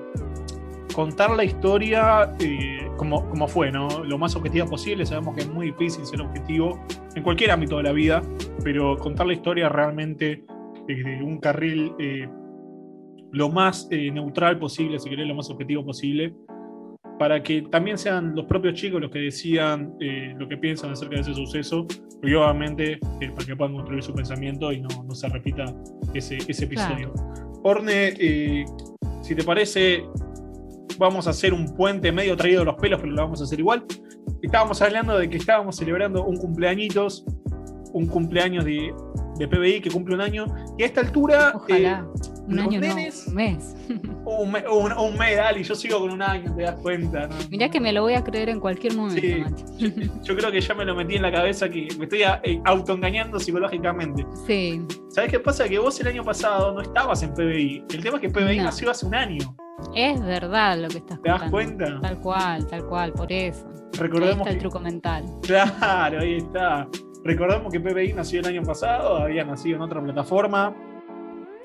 contar 0.95 1.31
la 1.31 1.45
historia 1.45 2.35
eh, 2.41 2.84
como, 2.97 3.29
como 3.29 3.49
fue, 3.49 3.71
¿no? 3.71 3.89
Lo 4.05 4.19
más 4.19 4.37
objetiva 4.37 4.67
posible. 4.67 5.07
Sabemos 5.07 5.35
que 5.35 5.43
es 5.43 5.49
muy 5.49 5.67
difícil 5.67 6.05
ser 6.07 6.21
objetivo 6.21 6.81
en 7.15 7.23
cualquier 7.23 7.51
ámbito 7.51 7.77
de 7.77 7.83
la 7.85 7.93
vida, 7.93 8.23
pero 8.63 8.97
contar 8.97 9.27
la 9.27 9.35
historia 9.35 9.69
realmente 9.69 10.45
desde 10.87 11.23
un 11.23 11.39
carril 11.39 11.93
eh, 11.99 12.29
lo 13.33 13.49
más 13.51 13.89
eh, 13.91 14.11
neutral 14.11 14.59
posible, 14.59 14.99
si 14.99 15.11
querés, 15.11 15.27
lo 15.27 15.35
más 15.35 15.51
objetivo 15.51 15.85
posible, 15.85 16.35
para 17.19 17.43
que 17.43 17.63
también 17.63 17.99
sean 17.99 18.35
los 18.35 18.45
propios 18.47 18.75
chicos 18.75 19.01
los 19.01 19.11
que 19.11 19.21
decidan 19.21 19.95
eh, 20.01 20.35
lo 20.37 20.49
que 20.49 20.57
piensan 20.57 20.91
acerca 20.91 21.17
de 21.17 21.23
ese 21.23 21.35
suceso, 21.35 21.87
y 22.23 22.35
obviamente 22.35 22.93
eh, 22.93 23.31
para 23.35 23.47
que 23.47 23.57
puedan 23.57 23.75
construir 23.75 24.03
su 24.03 24.15
pensamiento 24.15 24.73
y 24.73 24.81
no, 24.81 24.89
no 25.05 25.15
se 25.15 25.29
repita 25.29 25.65
ese, 26.13 26.39
ese 26.49 26.65
episodio. 26.65 27.13
Orne, 27.63 28.15
eh, 28.19 28.65
si 29.23 29.35
te 29.35 29.43
parece, 29.43 30.05
vamos 30.99 31.27
a 31.27 31.31
hacer 31.31 31.53
un 31.53 31.75
puente 31.75 32.11
medio 32.13 32.37
traído 32.37 32.61
de 32.61 32.67
los 32.67 32.75
pelos, 32.77 33.01
pero 33.01 33.13
lo 33.13 33.23
vamos 33.23 33.41
a 33.41 33.45
hacer 33.45 33.59
igual. 33.61 33.85
Estábamos 34.43 34.81
hablando 34.83 35.19
de 35.19 35.29
que 35.29 35.37
estábamos 35.39 35.77
celebrando 35.77 36.25
un 36.25 36.37
cumpleañitos, 36.37 37.25
un 37.93 38.07
cumpleaños 38.07 38.65
de, 38.65 38.93
de 39.39 39.49
PBI 39.49 39.81
que 39.81 39.91
cumple 39.91 40.15
un 40.15 40.21
año, 40.21 40.47
y 40.79 40.83
a 40.83 40.87
esta 40.87 41.01
altura... 41.01 41.53
Ojalá, 41.55 42.07
un 42.47 42.59
año 42.59 42.79
nenes- 42.79 43.25
no, 43.27 43.31
un 43.31 43.35
mes. 43.37 43.77
eh, 43.89 44.01
un, 44.27 44.53
me- 44.53 44.69
un, 44.69 44.93
un 44.93 45.17
mes, 45.19 45.37
dale, 45.37 45.63
yo 45.63 45.75
sigo 45.75 45.99
con 46.01 46.11
un 46.11 46.21
año, 46.21 46.55
te 46.55 46.63
das 46.65 46.75
cuenta. 46.81 47.27
¿no? 47.27 47.35
Mirá 47.51 47.71
que 47.71 47.81
me 47.81 47.91
lo 47.93 48.03
voy 48.03 48.15
a 48.15 48.23
creer 48.23 48.51
en 48.51 48.61
cualquier 48.61 48.95
momento, 48.95 49.21
Sí. 49.23 49.91
Yo 50.25 50.37
creo 50.37 50.51
que 50.53 50.61
ya 50.61 50.75
me 50.75 50.85
lo 50.85 50.95
metí 50.95 51.15
en 51.15 51.23
la 51.23 51.33
cabeza 51.33 51.71
que 51.71 51.89
me 51.99 52.05
estoy 52.05 52.23
eh, 52.23 52.61
autoengañando 52.65 53.39
psicológicamente. 53.41 54.27
Sí, 54.47 54.83
¿Sabes 55.09 55.31
qué 55.31 55.41
pasa? 55.41 55.67
Que 55.69 55.79
vos 55.79 55.99
el 56.01 56.09
año 56.09 56.23
pasado 56.25 56.75
no 56.75 56.81
estabas 56.83 57.23
en 57.23 57.33
PBI. 57.33 57.85
El 57.95 58.03
tema 58.03 58.17
es 58.17 58.21
que 58.23 58.29
PBI 58.29 58.59
No. 58.59 58.65
nació 58.65 58.91
hace 58.91 59.07
un 59.07 59.15
año. 59.15 59.57
Es 59.95 60.21
verdad 60.25 60.79
lo 60.79 60.89
que 60.89 60.99
estás 60.99 61.21
¿Te 61.23 61.29
das 61.29 61.43
contando. 61.43 61.51
cuenta? 61.51 62.01
Tal 62.01 62.21
cual, 62.21 62.67
tal 62.67 62.85
cual, 62.87 63.13
por 63.13 63.31
eso. 63.33 63.67
Ahí 63.69 64.01
Recordemos 64.01 64.39
está 64.39 64.51
el 64.51 64.59
truco 64.59 64.81
mental. 64.81 65.25
Claro, 65.43 66.21
ahí 66.21 66.37
está. 66.37 66.89
Recordemos 67.25 67.73
que 67.73 67.81
PBI 67.81 68.13
nació 68.13 68.41
el 68.41 68.47
año 68.47 68.63
pasado, 68.63 69.17
había 69.19 69.45
nacido 69.45 69.77
en 69.77 69.83
otra 69.83 70.03
plataforma, 70.03 70.75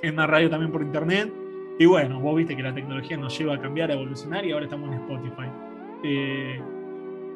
en 0.02 0.14
una 0.14 0.28
radio 0.28 0.50
también 0.50 0.72
por 0.72 0.82
internet. 0.82 1.34
Y 1.80 1.86
bueno, 1.86 2.20
vos 2.20 2.36
viste 2.36 2.56
que 2.56 2.64
la 2.64 2.74
tecnología 2.74 3.18
nos 3.18 3.38
lleva 3.38 3.56
a 3.56 3.60
cambiar, 3.62 3.90
a 3.90 3.94
evolucionar 3.94 4.46
y 4.46 4.52
ahora 4.52 4.66
estamos 4.66 4.90
en 4.94 5.02
Spotify. 5.02 5.48
Eh, 6.04 6.62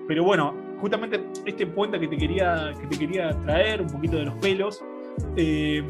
pero 0.08 0.24
bueno, 0.24 0.54
justamente 0.80 1.24
este 1.46 1.66
puente 1.66 2.00
que 2.00 2.08
te 2.08 2.18
quería, 2.18 2.74
que 2.80 2.88
te 2.88 2.98
quería 3.00 3.30
traer, 3.42 3.82
un 3.82 3.88
poquito 3.88 4.18
de 4.18 4.26
los 4.26 4.36
pelos. 4.36 4.84
eh, 5.38 5.84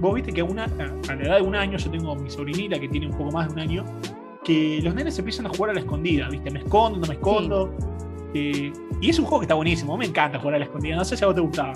vos 0.00 0.14
viste 0.14 0.32
que 0.32 0.40
a, 0.40 0.44
una, 0.44 0.64
a 0.64 1.12
a 1.12 1.16
la 1.16 1.22
edad 1.22 1.36
de 1.36 1.42
un 1.42 1.54
año, 1.54 1.76
yo 1.78 1.90
tengo 1.90 2.12
a 2.12 2.14
mi 2.14 2.28
sobrinita 2.30 2.78
que 2.78 2.88
tiene 2.88 3.06
un 3.06 3.16
poco 3.16 3.30
más 3.32 3.48
de 3.48 3.54
un 3.54 3.60
año, 3.60 3.84
que 4.44 4.80
los 4.82 4.94
nenes 4.94 5.18
empiezan 5.18 5.46
a 5.46 5.48
jugar 5.48 5.70
a 5.70 5.74
la 5.74 5.80
escondida, 5.80 6.28
¿viste? 6.28 6.50
Me 6.50 6.60
escondo, 6.60 6.98
no 6.98 7.06
me 7.06 7.14
escondo. 7.14 7.74
Eh, 8.34 8.72
y 9.00 9.10
es 9.10 9.18
un 9.18 9.24
juego 9.24 9.40
que 9.40 9.44
está 9.44 9.54
buenísimo, 9.54 9.96
me 9.96 10.06
encanta 10.06 10.38
jugar 10.38 10.56
a 10.56 10.58
la 10.58 10.64
escondida, 10.64 10.96
no 10.96 11.04
sé 11.04 11.16
si 11.16 11.24
a 11.24 11.28
vos 11.28 11.34
te 11.36 11.40
gustaba. 11.40 11.72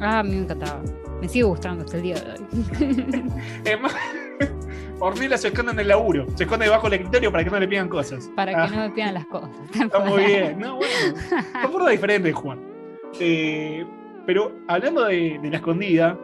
Ah, 0.00 0.20
a 0.20 0.22
mí 0.22 0.30
me 0.30 0.42
encantaba. 0.42 0.82
Me 1.20 1.28
sigue 1.28 1.44
gustando 1.44 1.84
hasta 1.84 1.96
el 1.96 2.02
día 2.02 2.14
de 2.16 2.30
hoy. 2.32 3.22
Es 3.64 3.80
más, 3.80 3.94
Ornella 5.00 5.36
se 5.38 5.48
esconde 5.48 5.72
en 5.72 5.80
el 5.80 5.88
laburo, 5.88 6.26
se 6.34 6.44
esconde 6.44 6.66
debajo 6.66 6.88
del 6.88 7.00
escritorio 7.00 7.32
para 7.32 7.44
que 7.44 7.50
no 7.50 7.58
le 7.60 7.68
pidan 7.68 7.88
cosas. 7.88 8.30
Para 8.36 8.64
Ah, 8.64 8.68
que 8.68 8.76
no 8.76 8.82
me 8.82 8.90
pidan 8.90 9.14
las 9.14 9.26
cosas. 9.26 9.50
Está 9.80 9.98
muy 10.00 10.24
bien, 10.24 10.58
no, 10.58 10.76
bueno, 10.76 10.92
son 11.62 11.72
formas 11.72 11.90
diferentes 11.90 12.24
de 12.24 12.32
jugar. 12.32 12.58
Eh, 13.18 13.86
pero 14.26 14.52
hablando 14.68 15.04
de, 15.06 15.38
de 15.42 15.50
la 15.50 15.56
escondida, 15.56 16.18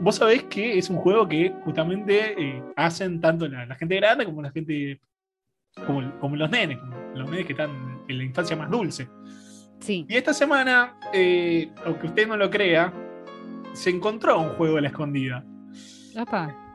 vos 0.00 0.16
sabés 0.16 0.44
que 0.44 0.78
es 0.78 0.88
un 0.88 0.96
juego 0.96 1.28
que 1.28 1.52
justamente 1.64 2.34
eh, 2.42 2.62
hacen 2.76 3.20
tanto 3.20 3.46
la, 3.48 3.66
la 3.66 3.74
gente 3.74 3.96
grande 3.96 4.24
como 4.24 4.40
la 4.40 4.50
gente 4.50 5.00
como, 5.86 6.18
como 6.20 6.36
los 6.36 6.50
nenes, 6.50 6.78
como 6.78 6.94
los 7.14 7.30
nenes 7.30 7.46
que 7.46 7.52
están 7.52 7.70
en 8.08 8.18
la 8.18 8.24
infancia 8.24 8.56
más 8.56 8.70
dulce. 8.70 9.08
Sí. 9.80 10.06
Y 10.08 10.16
esta 10.16 10.34
semana, 10.34 10.96
eh, 11.12 11.70
aunque 11.84 12.08
usted 12.08 12.26
no 12.26 12.36
lo 12.36 12.50
crea, 12.50 12.92
se 13.72 13.90
encontró 13.90 14.40
un 14.40 14.50
juego 14.50 14.76
de 14.76 14.82
la 14.82 14.88
escondida. 14.88 15.44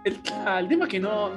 El, 0.06 0.20
ah, 0.46 0.60
el 0.60 0.68
tema 0.68 0.86
es 0.86 0.92
que 0.92 1.00
no, 1.00 1.32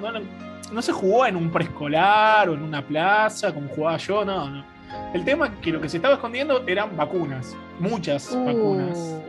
no, 0.73 0.83
se 0.83 0.93
jugó 0.93 1.27
en 1.27 1.37
un 1.37 1.51
preescolar 1.51 2.49
o 2.49 2.55
en 2.55 2.63
una 2.63 2.87
plaza 2.87 3.53
como 3.53 3.69
jugaba 3.69 3.97
yo, 3.97 4.25
no, 4.25 4.49
no. 4.49 4.65
El 5.13 5.25
tema 5.25 5.47
es 5.47 5.53
que 5.61 5.73
lo 5.73 5.81
que 5.81 5.89
se 5.89 5.97
estaba 5.97 6.15
escondiendo 6.15 6.63
eran 6.67 6.97
vacunas, 6.97 7.57
muchas 7.81 8.31
Uh, 8.33 8.45
vacunas. 8.45 9.21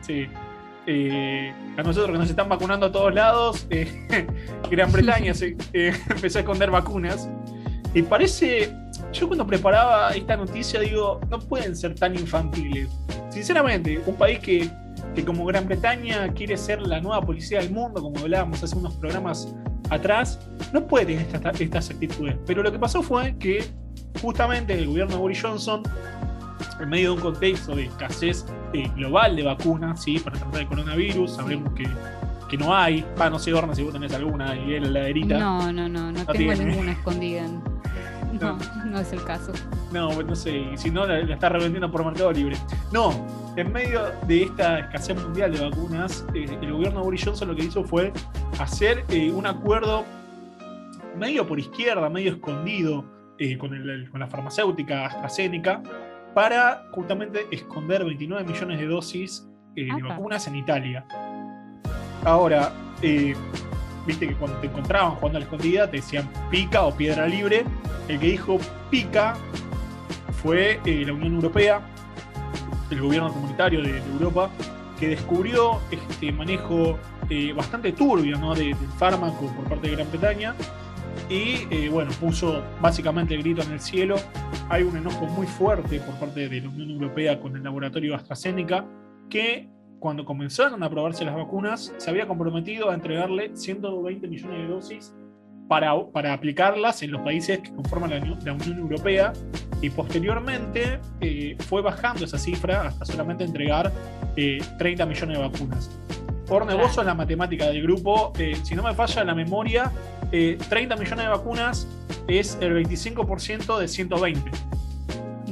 Sí. 0.00 0.26
Eh, 0.88 1.52
a 1.76 1.82
nosotros 1.82 2.12
que 2.12 2.18
nos 2.18 2.30
están 2.30 2.48
vacunando 2.48 2.86
a 2.86 2.92
todos 2.92 3.12
lados, 3.12 3.66
eh, 3.70 4.26
Gran 4.70 4.92
Bretaña 4.92 5.34
se, 5.34 5.56
empezó 5.72 6.38
a 6.38 6.40
esconder 6.40 6.70
vacunas. 6.70 7.28
Y 7.96 8.02
parece, 8.02 8.70
yo 9.10 9.26
cuando 9.26 9.46
preparaba 9.46 10.10
esta 10.10 10.36
noticia 10.36 10.80
digo, 10.80 11.18
no 11.30 11.38
pueden 11.38 11.74
ser 11.74 11.94
tan 11.94 12.14
infantiles. 12.14 12.90
Sinceramente, 13.30 13.98
un 14.04 14.16
país 14.16 14.38
que, 14.38 14.70
que 15.14 15.24
como 15.24 15.46
Gran 15.46 15.66
Bretaña 15.66 16.30
quiere 16.34 16.58
ser 16.58 16.82
la 16.82 17.00
nueva 17.00 17.22
policía 17.22 17.60
del 17.60 17.70
mundo, 17.70 18.02
como 18.02 18.18
hablábamos 18.18 18.62
hace 18.62 18.76
unos 18.76 18.92
programas 18.96 19.48
atrás, 19.88 20.38
no 20.74 20.86
puede 20.86 21.06
tener 21.06 21.26
estas 21.58 21.88
actitudes. 21.88 22.36
Pero 22.46 22.62
lo 22.62 22.70
que 22.70 22.78
pasó 22.78 23.02
fue 23.02 23.34
que 23.38 23.64
justamente 24.20 24.74
el 24.74 24.88
gobierno 24.88 25.14
de 25.14 25.20
Boris 25.22 25.40
Johnson 25.40 25.82
en 26.78 26.88
medio 26.90 27.12
de 27.12 27.16
un 27.16 27.22
contexto 27.22 27.74
de 27.74 27.84
escasez 27.84 28.44
eh, 28.74 28.90
global 28.94 29.36
de 29.36 29.42
vacunas, 29.42 30.02
¿sí? 30.02 30.18
Para 30.18 30.38
tratar 30.38 30.60
el 30.60 30.66
coronavirus, 30.66 31.36
sabemos 31.36 31.72
que, 31.72 31.84
que 32.48 32.56
no 32.56 32.74
hay. 32.74 33.04
No 33.18 33.38
sé, 33.38 33.52
Orna, 33.52 33.74
si 33.74 33.82
vos 33.82 33.92
tenés 33.92 34.12
alguna 34.14 34.50
ahí 34.50 34.74
en 34.74 34.82
la 34.84 34.88
heladerita. 35.00 35.38
No, 35.38 35.72
no, 35.72 35.88
no, 35.88 36.12
no, 36.12 36.12
No 36.12 36.26
tengo 36.26 36.52
tiene. 36.52 36.64
ninguna 36.64 36.92
escondida. 36.92 37.46
No, 38.40 38.58
no 38.84 38.98
es 39.00 39.12
el 39.14 39.22
caso. 39.24 39.50
No, 39.92 40.10
pues 40.10 40.26
no 40.26 40.36
sé, 40.36 40.58
y 40.58 40.76
si 40.76 40.90
no, 40.90 41.06
la, 41.06 41.20
la 41.20 41.34
está 41.34 41.48
revendiendo 41.48 41.90
por 41.90 42.04
Mercado 42.04 42.32
Libre. 42.32 42.56
No, 42.92 43.10
en 43.56 43.72
medio 43.72 44.02
de 44.26 44.42
esta 44.42 44.80
escasez 44.80 45.16
mundial 45.22 45.52
de 45.52 45.60
vacunas, 45.70 46.26
eh, 46.34 46.44
el 46.60 46.70
gobierno 46.72 46.98
de 46.98 47.04
Boris 47.04 47.24
Johnson 47.24 47.48
lo 47.48 47.56
que 47.56 47.64
hizo 47.64 47.82
fue 47.84 48.12
hacer 48.58 49.04
eh, 49.08 49.30
un 49.30 49.46
acuerdo 49.46 50.04
medio 51.16 51.46
por 51.46 51.58
izquierda, 51.58 52.10
medio 52.10 52.32
escondido 52.32 53.06
eh, 53.38 53.56
con, 53.56 53.72
el- 53.72 54.10
con 54.10 54.20
la 54.20 54.26
farmacéutica 54.26 55.06
AstraZeneca 55.06 55.82
para 56.34 56.88
justamente 56.92 57.46
esconder 57.50 58.04
29 58.04 58.44
millones 58.44 58.78
de 58.78 58.86
dosis 58.86 59.48
eh, 59.76 59.86
de 59.86 60.02
vacunas 60.02 60.46
en 60.46 60.56
Italia. 60.56 61.06
Ahora, 62.26 62.72
eh, 63.02 63.36
viste 64.04 64.26
que 64.26 64.34
cuando 64.34 64.58
te 64.58 64.66
encontraban 64.66 65.12
jugando 65.12 65.36
a 65.38 65.40
la 65.40 65.44
escondida 65.44 65.88
te 65.88 65.98
decían 65.98 66.28
pica 66.50 66.82
o 66.82 66.92
piedra 66.92 67.28
libre. 67.28 67.64
El 68.08 68.18
que 68.18 68.26
dijo 68.26 68.58
pica 68.90 69.34
fue 70.42 70.80
eh, 70.84 71.04
la 71.06 71.12
Unión 71.12 71.36
Europea, 71.36 71.80
el 72.90 73.00
gobierno 73.00 73.32
comunitario 73.32 73.80
de, 73.80 73.98
Europa, 73.98 74.50
que 74.98 75.06
descubrió 75.10 75.80
este 75.92 76.32
manejo 76.32 76.98
eh, 77.30 77.52
bastante 77.52 77.92
turbio 77.92 78.36
¿no? 78.38 78.56
de- 78.56 78.74
del 78.74 78.88
fármaco 78.98 79.46
por 79.54 79.64
parte 79.68 79.88
de 79.88 79.94
Gran 79.94 80.10
Bretaña 80.10 80.54
y 81.28 81.88
bueno, 81.88 82.10
puso 82.20 82.60
básicamente 82.80 83.34
el 83.36 83.42
grito 83.44 83.62
en 83.62 83.70
el 83.70 83.80
cielo. 83.80 84.16
Hay 84.68 84.82
un 84.82 84.96
enojo 84.96 85.26
muy 85.26 85.46
fuerte 85.46 86.00
por 86.00 86.16
parte 86.16 86.48
de 86.48 86.60
la 86.60 86.68
Unión 86.68 86.90
Europea 86.90 87.38
con 87.38 87.54
el 87.56 87.62
laboratorio 87.62 88.16
AstraZeneca 88.16 88.84
que 89.30 89.68
cuando 89.98 90.24
comenzaron 90.24 90.82
a 90.82 90.86
aprobarse 90.86 91.24
las 91.24 91.34
vacunas 91.34 91.92
se 91.96 92.10
había 92.10 92.26
comprometido 92.26 92.90
a 92.90 92.94
entregarle 92.94 93.50
120 93.56 94.28
millones 94.28 94.58
de 94.58 94.66
dosis 94.66 95.14
para, 95.68 95.92
para 96.12 96.32
aplicarlas 96.32 97.02
en 97.02 97.10
los 97.12 97.22
países 97.22 97.58
que 97.60 97.74
conforman 97.74 98.10
la, 98.10 98.16
Unión- 98.18 98.38
la 98.44 98.52
Unión 98.52 98.78
Europea 98.78 99.32
y 99.82 99.90
posteriormente 99.90 101.00
eh, 101.20 101.56
fue 101.68 101.82
bajando 101.82 102.24
esa 102.24 102.38
cifra 102.38 102.82
hasta 102.88 103.04
solamente 103.04 103.44
entregar 103.44 103.92
eh, 104.36 104.58
30 104.78 105.06
millones 105.06 105.38
de 105.38 105.42
vacunas. 105.42 105.90
Claro. 106.46 106.78
vos 106.78 106.94
sos 106.94 107.04
la 107.04 107.14
matemática 107.14 107.66
del 107.66 107.82
grupo, 107.82 108.32
eh, 108.38 108.54
si 108.62 108.76
no 108.76 108.84
me 108.84 108.94
falla 108.94 109.24
la 109.24 109.34
memoria, 109.34 109.90
eh, 110.30 110.56
30 110.68 110.94
millones 110.96 111.24
de 111.24 111.28
vacunas 111.30 111.88
es 112.28 112.56
el 112.60 112.72
25% 112.84 113.78
de 113.78 113.88
120. 113.88 114.50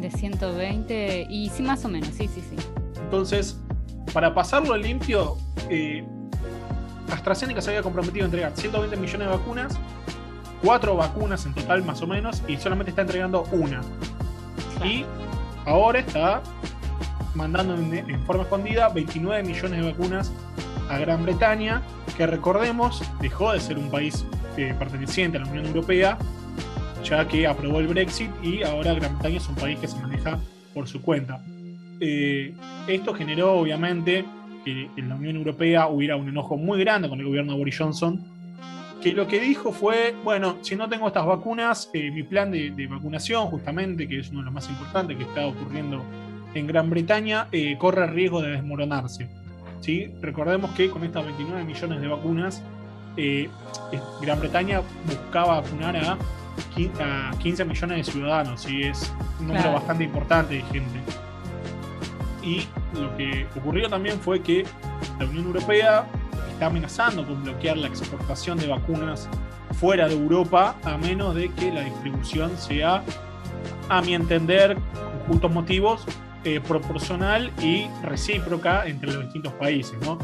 De 0.01 0.11
120 0.11 1.27
y 1.29 1.49
sí, 1.49 1.63
más 1.65 1.85
o 1.85 1.89
menos, 1.89 2.09
sí, 2.11 2.29
sí, 2.29 2.41
sí. 2.49 2.57
Entonces, 3.03 3.61
para 4.15 4.33
pasarlo 4.33 4.77
limpio, 4.77 5.37
eh, 5.69 6.05
AstraZeneca 7.11 7.61
se 7.61 7.71
había 7.71 7.83
comprometido 7.83 8.25
a 8.25 8.27
entregar 8.27 8.53
120 8.55 8.97
millones 8.97 9.29
de 9.29 9.37
vacunas, 9.37 9.79
cuatro 10.63 10.97
vacunas 10.97 11.45
en 11.47 11.53
total 11.53 11.85
más 11.85 12.01
o 12.01 12.07
menos, 12.07 12.43
y 12.47 12.57
solamente 12.57 12.91
está 12.91 13.03
entregando 13.03 13.43
una. 13.51 13.83
Y 14.85 15.05
ahora 15.67 15.99
está 15.99 16.43
mandando 17.35 17.75
en, 17.75 17.93
en 17.93 18.25
forma 18.25 18.45
escondida 18.45 18.89
29 18.89 19.43
millones 19.43 19.81
de 19.81 19.91
vacunas 19.91 20.33
a 20.89 20.97
Gran 20.99 21.25
Bretaña, 21.25 21.83
que 22.17 22.27
recordemos 22.29 23.03
dejó 23.21 23.53
de 23.53 23.59
ser 23.59 23.79
un 23.79 23.91
país 23.91 24.25
eh, 24.57 24.75
perteneciente 24.79 25.39
a 25.39 25.41
la 25.41 25.49
Unión 25.49 25.67
Europea, 25.67 26.19
ya 27.03 27.27
que 27.27 27.49
aprobó 27.49 27.81
el 27.81 27.89
Brexit 27.89 28.31
y 28.45 28.63
ahora 28.63 28.95
Gran 28.95 29.15
Bretaña 29.15 29.39
es 29.39 29.49
un 29.49 29.57
país 29.57 29.77
que 29.81 29.89
se 29.89 29.97
maneja 29.97 30.39
por 30.73 30.87
su 30.87 31.03
cuenta. 31.03 31.41
Eh, 32.01 32.53
esto 32.87 33.15
generó 33.15 33.55
obviamente 33.55 34.25
que 34.65 34.89
en 34.97 35.09
la 35.09 35.15
Unión 35.17 35.37
Europea 35.37 35.87
hubiera 35.89 36.17
un 36.17 36.29
enojo 36.29 36.57
muy 36.57 36.79
grande 36.81 37.09
con 37.09 37.19
el 37.21 37.27
gobierno 37.27 37.53
de 37.53 37.59
Boris 37.59 37.79
Johnson, 37.79 38.21
que 39.03 39.13
lo 39.13 39.27
que 39.29 39.39
dijo 39.39 39.73
fue, 39.73 40.15
bueno, 40.25 40.57
si 40.63 40.77
no 40.77 40.89
tengo 40.89 41.07
estas 41.09 41.27
vacunas, 41.27 41.91
eh, 41.93 42.11
mi 42.11 42.23
plan 42.23 42.51
de, 42.51 42.71
de 42.71 42.87
vacunación, 42.87 43.47
justamente, 43.49 44.09
que 44.09 44.21
es 44.21 44.31
uno 44.31 44.39
de 44.41 44.45
los 44.47 44.55
más 44.55 44.69
importantes 44.71 45.17
que 45.19 45.25
está 45.25 45.47
ocurriendo 45.47 46.03
en 46.55 46.67
Gran 46.67 46.89
Bretaña, 46.89 47.49
eh, 47.53 47.77
corre 47.79 48.07
riesgo 48.07 48.41
de 48.41 48.53
desmoronarse. 48.53 49.29
¿sí? 49.81 50.11
Recordemos 50.23 50.71
que 50.71 50.89
con 50.89 51.05
estas 51.05 51.25
29 51.27 51.65
millones 51.65 52.01
de 52.01 52.09
vacunas, 52.09 52.63
eh, 53.19 53.49
Gran 54.23 54.41
Bretaña 54.41 54.81
buscaba 55.07 55.61
vacunar 55.61 55.97
a, 55.97 56.17
qui- 56.75 56.91
a 57.01 57.37
15 57.39 57.65
millones 57.67 58.07
de 58.07 58.13
ciudadanos, 58.13 58.67
y 58.71 58.85
es 58.85 59.13
un 59.39 59.49
número 59.49 59.63
Claro. 59.65 59.77
bastante 59.79 60.05
importante 60.05 60.55
de 60.55 60.63
gente. 60.63 61.01
Y 62.45 62.67
lo 62.99 63.17
que 63.17 63.47
ocurrió 63.57 63.89
también 63.89 64.21
fue 64.21 64.43
que 64.43 64.65
la 65.19 65.27
Unión 65.27 65.47
Europea 65.47 66.07
está 66.53 66.67
amenazando 66.67 67.27
con 67.27 67.43
bloquear 67.43 67.77
la 67.79 67.89
exportación 67.89 68.59
de 68.59 68.69
vacunas 68.69 69.29
fuera 69.75 70.07
de 70.07 70.15
Europa 70.15 70.77
a 70.85 70.97
menos 70.99 71.35
de 71.35 71.51
que 71.53 71.73
la 71.73 71.81
distribución 71.81 72.57
sea, 72.57 73.03
a 73.89 74.03
mi 74.03 74.15
entender, 74.15 74.75
con 74.75 75.33
justos 75.33 75.51
motivos, 75.51 76.05
eh, 76.45 76.61
proporcional 76.61 77.51
y 77.63 77.87
recíproca 78.03 78.87
entre 78.87 79.13
los 79.13 79.25
distintos 79.25 79.53
países. 79.55 79.99
¿no? 80.03 80.19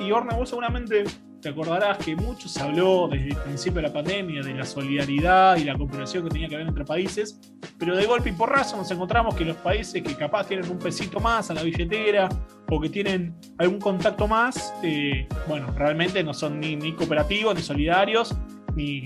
Y 0.00 0.12
Orna, 0.12 0.34
vos 0.34 0.48
seguramente 0.48 1.04
te 1.42 1.48
acordarás 1.48 1.98
que 1.98 2.14
mucho 2.14 2.48
se 2.48 2.62
habló 2.62 3.08
desde 3.08 3.30
el 3.30 3.36
principio 3.36 3.82
de 3.82 3.88
la 3.88 3.92
pandemia 3.92 4.42
de 4.42 4.54
la 4.54 4.64
solidaridad 4.64 5.56
y 5.56 5.64
la 5.64 5.76
cooperación 5.76 6.22
que 6.22 6.30
tenía 6.30 6.48
que 6.48 6.54
haber 6.54 6.68
entre 6.68 6.84
países, 6.84 7.40
pero 7.78 7.96
de 7.96 8.06
golpe 8.06 8.30
y 8.30 8.32
porrazo 8.32 8.76
nos 8.76 8.88
encontramos 8.92 9.34
que 9.34 9.44
los 9.44 9.56
países 9.56 10.02
que 10.02 10.14
capaz 10.14 10.46
tienen 10.46 10.70
un 10.70 10.78
pesito 10.78 11.18
más 11.18 11.50
a 11.50 11.54
la 11.54 11.62
billetera 11.62 12.28
o 12.70 12.80
que 12.80 12.88
tienen 12.88 13.34
algún 13.58 13.80
contacto 13.80 14.28
más, 14.28 14.72
eh, 14.84 15.26
bueno, 15.48 15.72
realmente 15.76 16.22
no 16.22 16.32
son 16.32 16.60
ni, 16.60 16.76
ni 16.76 16.92
cooperativos, 16.92 17.56
ni 17.56 17.62
solidarios, 17.62 18.36
ni, 18.76 19.02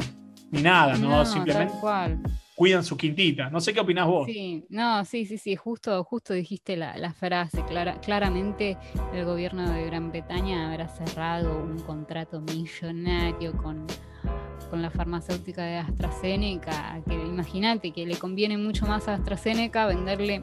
ni 0.50 0.60
nada, 0.60 0.94
¿no? 0.98 1.24
Simplemente 1.24 1.72
tal 1.72 1.80
cual. 1.80 2.20
Cuidan 2.56 2.82
su 2.82 2.96
quintita. 2.96 3.50
No 3.50 3.60
sé 3.60 3.72
qué 3.72 3.80
opinás 3.80 4.06
vos. 4.08 4.26
Sí, 4.26 4.64
no, 4.70 5.04
sí, 5.04 5.26
sí, 5.26 5.38
sí, 5.38 5.54
justo, 5.54 6.02
justo 6.02 6.32
dijiste 6.32 6.76
la, 6.76 6.96
la 6.96 7.12
frase. 7.12 7.62
Clara, 7.66 8.00
claramente 8.00 8.76
el 9.14 9.24
gobierno 9.24 9.70
de 9.70 9.84
Gran 9.84 10.10
Bretaña 10.10 10.72
habrá 10.72 10.88
cerrado 10.88 11.62
un 11.62 11.78
contrato 11.80 12.40
millonario 12.40 13.52
con, 13.58 13.86
con 14.70 14.82
la 14.82 14.90
farmacéutica 14.90 15.62
de 15.62 15.76
AstraZeneca, 15.76 17.02
imagínate 17.06 17.92
que 17.92 18.06
le 18.06 18.16
conviene 18.16 18.56
mucho 18.56 18.86
más 18.86 19.06
a 19.06 19.14
AstraZeneca 19.14 19.86
venderle 19.86 20.42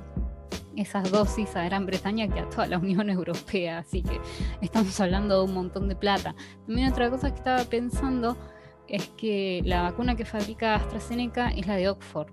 esas 0.76 1.12
dosis 1.12 1.56
a 1.56 1.64
Gran 1.66 1.86
Bretaña 1.86 2.28
que 2.28 2.40
a 2.40 2.50
toda 2.50 2.68
la 2.68 2.78
Unión 2.78 3.10
Europea, 3.10 3.80
así 3.80 4.04
que 4.04 4.20
estamos 4.62 5.00
hablando 5.00 5.40
de 5.40 5.46
un 5.46 5.54
montón 5.54 5.90
de 5.90 5.96
plata. 5.96 6.36
También 6.68 6.92
otra 6.92 7.10
cosa 7.10 7.32
que 7.32 7.38
estaba 7.38 7.64
pensando 7.66 8.38
es 8.88 9.08
que 9.18 9.62
la 9.66 9.84
vacuna 9.84 10.16
que 10.16 10.26
fabrica 10.26 10.76
AstraZeneca 10.76 11.50
es 11.50 11.68
la 11.68 11.76
de 11.76 11.90
Oxford 11.90 12.28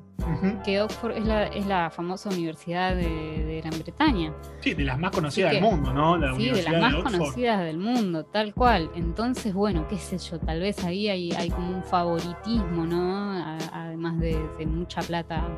que 0.65 0.81
Oxford 0.83 1.13
es 1.13 1.25
la, 1.25 1.47
es 1.47 1.67
la 1.67 1.89
famosa 1.91 2.29
universidad 2.29 2.95
de, 2.95 3.09
de 3.09 3.61
Gran 3.63 3.79
Bretaña. 3.81 4.35
Sí, 4.61 4.75
de 4.75 4.85
las 4.85 4.99
más 4.99 5.11
conocidas 5.13 5.53
del 5.53 5.63
mundo, 5.63 5.95
¿no? 5.95 6.19
La 6.19 6.35
Sí, 6.35 6.51
de 6.51 6.63
las 6.63 6.79
más 6.81 6.95
conocidas 6.97 7.61
del 7.65 7.79
mundo, 7.79 8.25
tal 8.27 8.53
cual. 8.55 8.91
Entonces, 8.95 9.55
bueno, 9.55 9.89
qué 9.89 9.97
sé 9.97 10.19
yo, 10.19 10.39
tal 10.39 10.61
vez 10.61 10.85
ahí 10.85 11.09
hay, 11.09 11.33
hay 11.33 11.49
como 11.49 11.71
un 11.75 11.83
favoritismo, 11.83 12.85
¿no? 12.85 13.33
A- 13.33 13.57
además 13.73 14.19
de, 14.21 14.39
de 14.59 14.67
mucha 14.67 15.01
plata 15.01 15.49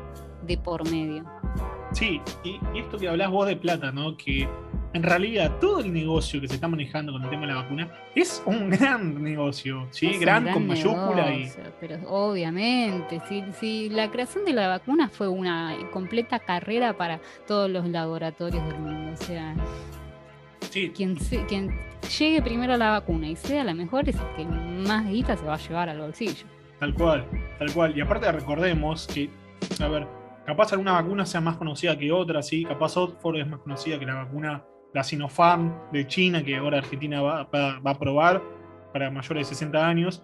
de 0.47 0.57
por 0.57 0.89
medio. 0.89 1.25
Sí, 1.91 2.21
y, 2.45 2.51
y 2.73 2.79
esto 2.79 2.97
que 2.97 3.09
hablás 3.09 3.29
vos 3.31 3.45
de 3.45 3.57
plata, 3.57 3.91
¿no? 3.91 4.15
Que 4.15 4.47
en 4.93 5.03
realidad 5.03 5.59
todo 5.59 5.79
el 5.79 5.91
negocio 5.91 6.39
que 6.39 6.47
se 6.47 6.55
está 6.55 6.67
manejando 6.67 7.11
con 7.11 7.23
el 7.23 7.29
tema 7.29 7.41
de 7.41 7.47
la 7.47 7.55
vacuna 7.55 7.89
es 8.15 8.41
un 8.45 8.69
gran 8.71 9.23
negocio, 9.23 9.87
¿sí? 9.91 10.07
Es 10.07 10.19
Gran, 10.19 10.51
con 10.51 10.67
mayúscula 10.67 11.33
y. 11.33 11.51
Pero 11.79 11.97
obviamente, 12.07 13.21
si, 13.27 13.43
si 13.59 13.89
la 13.89 14.09
creación 14.11 14.45
de 14.45 14.53
la 14.53 14.67
vacuna 14.67 15.09
fue 15.09 15.27
una 15.27 15.75
completa 15.91 16.39
carrera 16.39 16.93
para 16.93 17.19
todos 17.47 17.69
los 17.69 17.87
laboratorios 17.87 18.65
del 18.67 18.79
mundo. 18.79 19.13
O 19.13 19.17
sea, 19.17 19.55
Sí, 20.73 20.89
quien, 20.89 21.15
quien 21.47 21.69
llegue 22.17 22.41
primero 22.41 22.73
a 22.73 22.77
la 22.77 22.89
vacuna 22.89 23.27
y 23.27 23.35
sea 23.35 23.63
la 23.63 23.75
mejor 23.75 24.09
es 24.09 24.15
el 24.15 24.35
que 24.35 24.45
más 24.45 25.07
guita 25.07 25.37
se 25.37 25.45
va 25.45 25.53
a 25.53 25.57
llevar 25.57 25.87
al 25.87 25.99
bolsillo. 25.99 26.47
Tal 26.79 26.95
cual, 26.95 27.27
tal 27.59 27.71
cual. 27.73 27.95
Y 27.95 28.01
aparte 28.01 28.31
recordemos 28.31 29.05
que, 29.05 29.29
a 29.79 29.87
ver, 29.87 30.07
capaz 30.47 30.73
alguna 30.73 30.93
vacuna 30.93 31.27
sea 31.27 31.41
más 31.41 31.57
conocida 31.57 31.95
que 31.95 32.11
otra, 32.11 32.41
sí, 32.41 32.65
capaz 32.65 32.97
Oxford 32.97 33.37
es 33.37 33.47
más 33.47 33.59
conocida 33.59 33.99
que 33.99 34.05
la 34.07 34.15
vacuna, 34.15 34.63
la 34.93 35.03
Sinopharm 35.03 35.73
de 35.91 36.05
China, 36.07 36.43
que 36.43 36.55
ahora 36.55 36.77
Argentina 36.79 37.21
va, 37.21 37.43
va- 37.45 37.79
va 37.79 37.91
a 37.91 37.99
probar 37.99 38.41
para 38.91 39.09
mayores 39.09 39.49
de 39.49 39.55
60 39.55 39.87
años. 39.87 40.23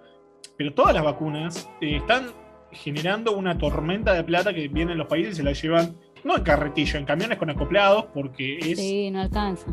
Pero 0.58 0.74
todas 0.74 0.94
las 0.94 1.04
vacunas 1.04 1.70
eh, 1.82 1.98
están 1.98 2.28
generando 2.72 3.32
una 3.36 3.58
tormenta 3.58 4.14
de 4.14 4.24
plata 4.24 4.54
que 4.54 4.68
vienen 4.68 4.98
los 4.98 5.08
países 5.08 5.34
y 5.34 5.38
se 5.38 5.44
la 5.44 5.54
llevan, 5.54 5.96
no 6.24 6.38
en 6.38 6.44
carretillo, 6.44 7.00
en 7.00 7.06
camiones 7.06 7.38
con 7.38 7.50
acoplados, 7.50 8.06
porque 8.14 8.58
es, 8.60 8.78
Sí, 8.78 9.10
no 9.10 9.22
alcanza. 9.22 9.66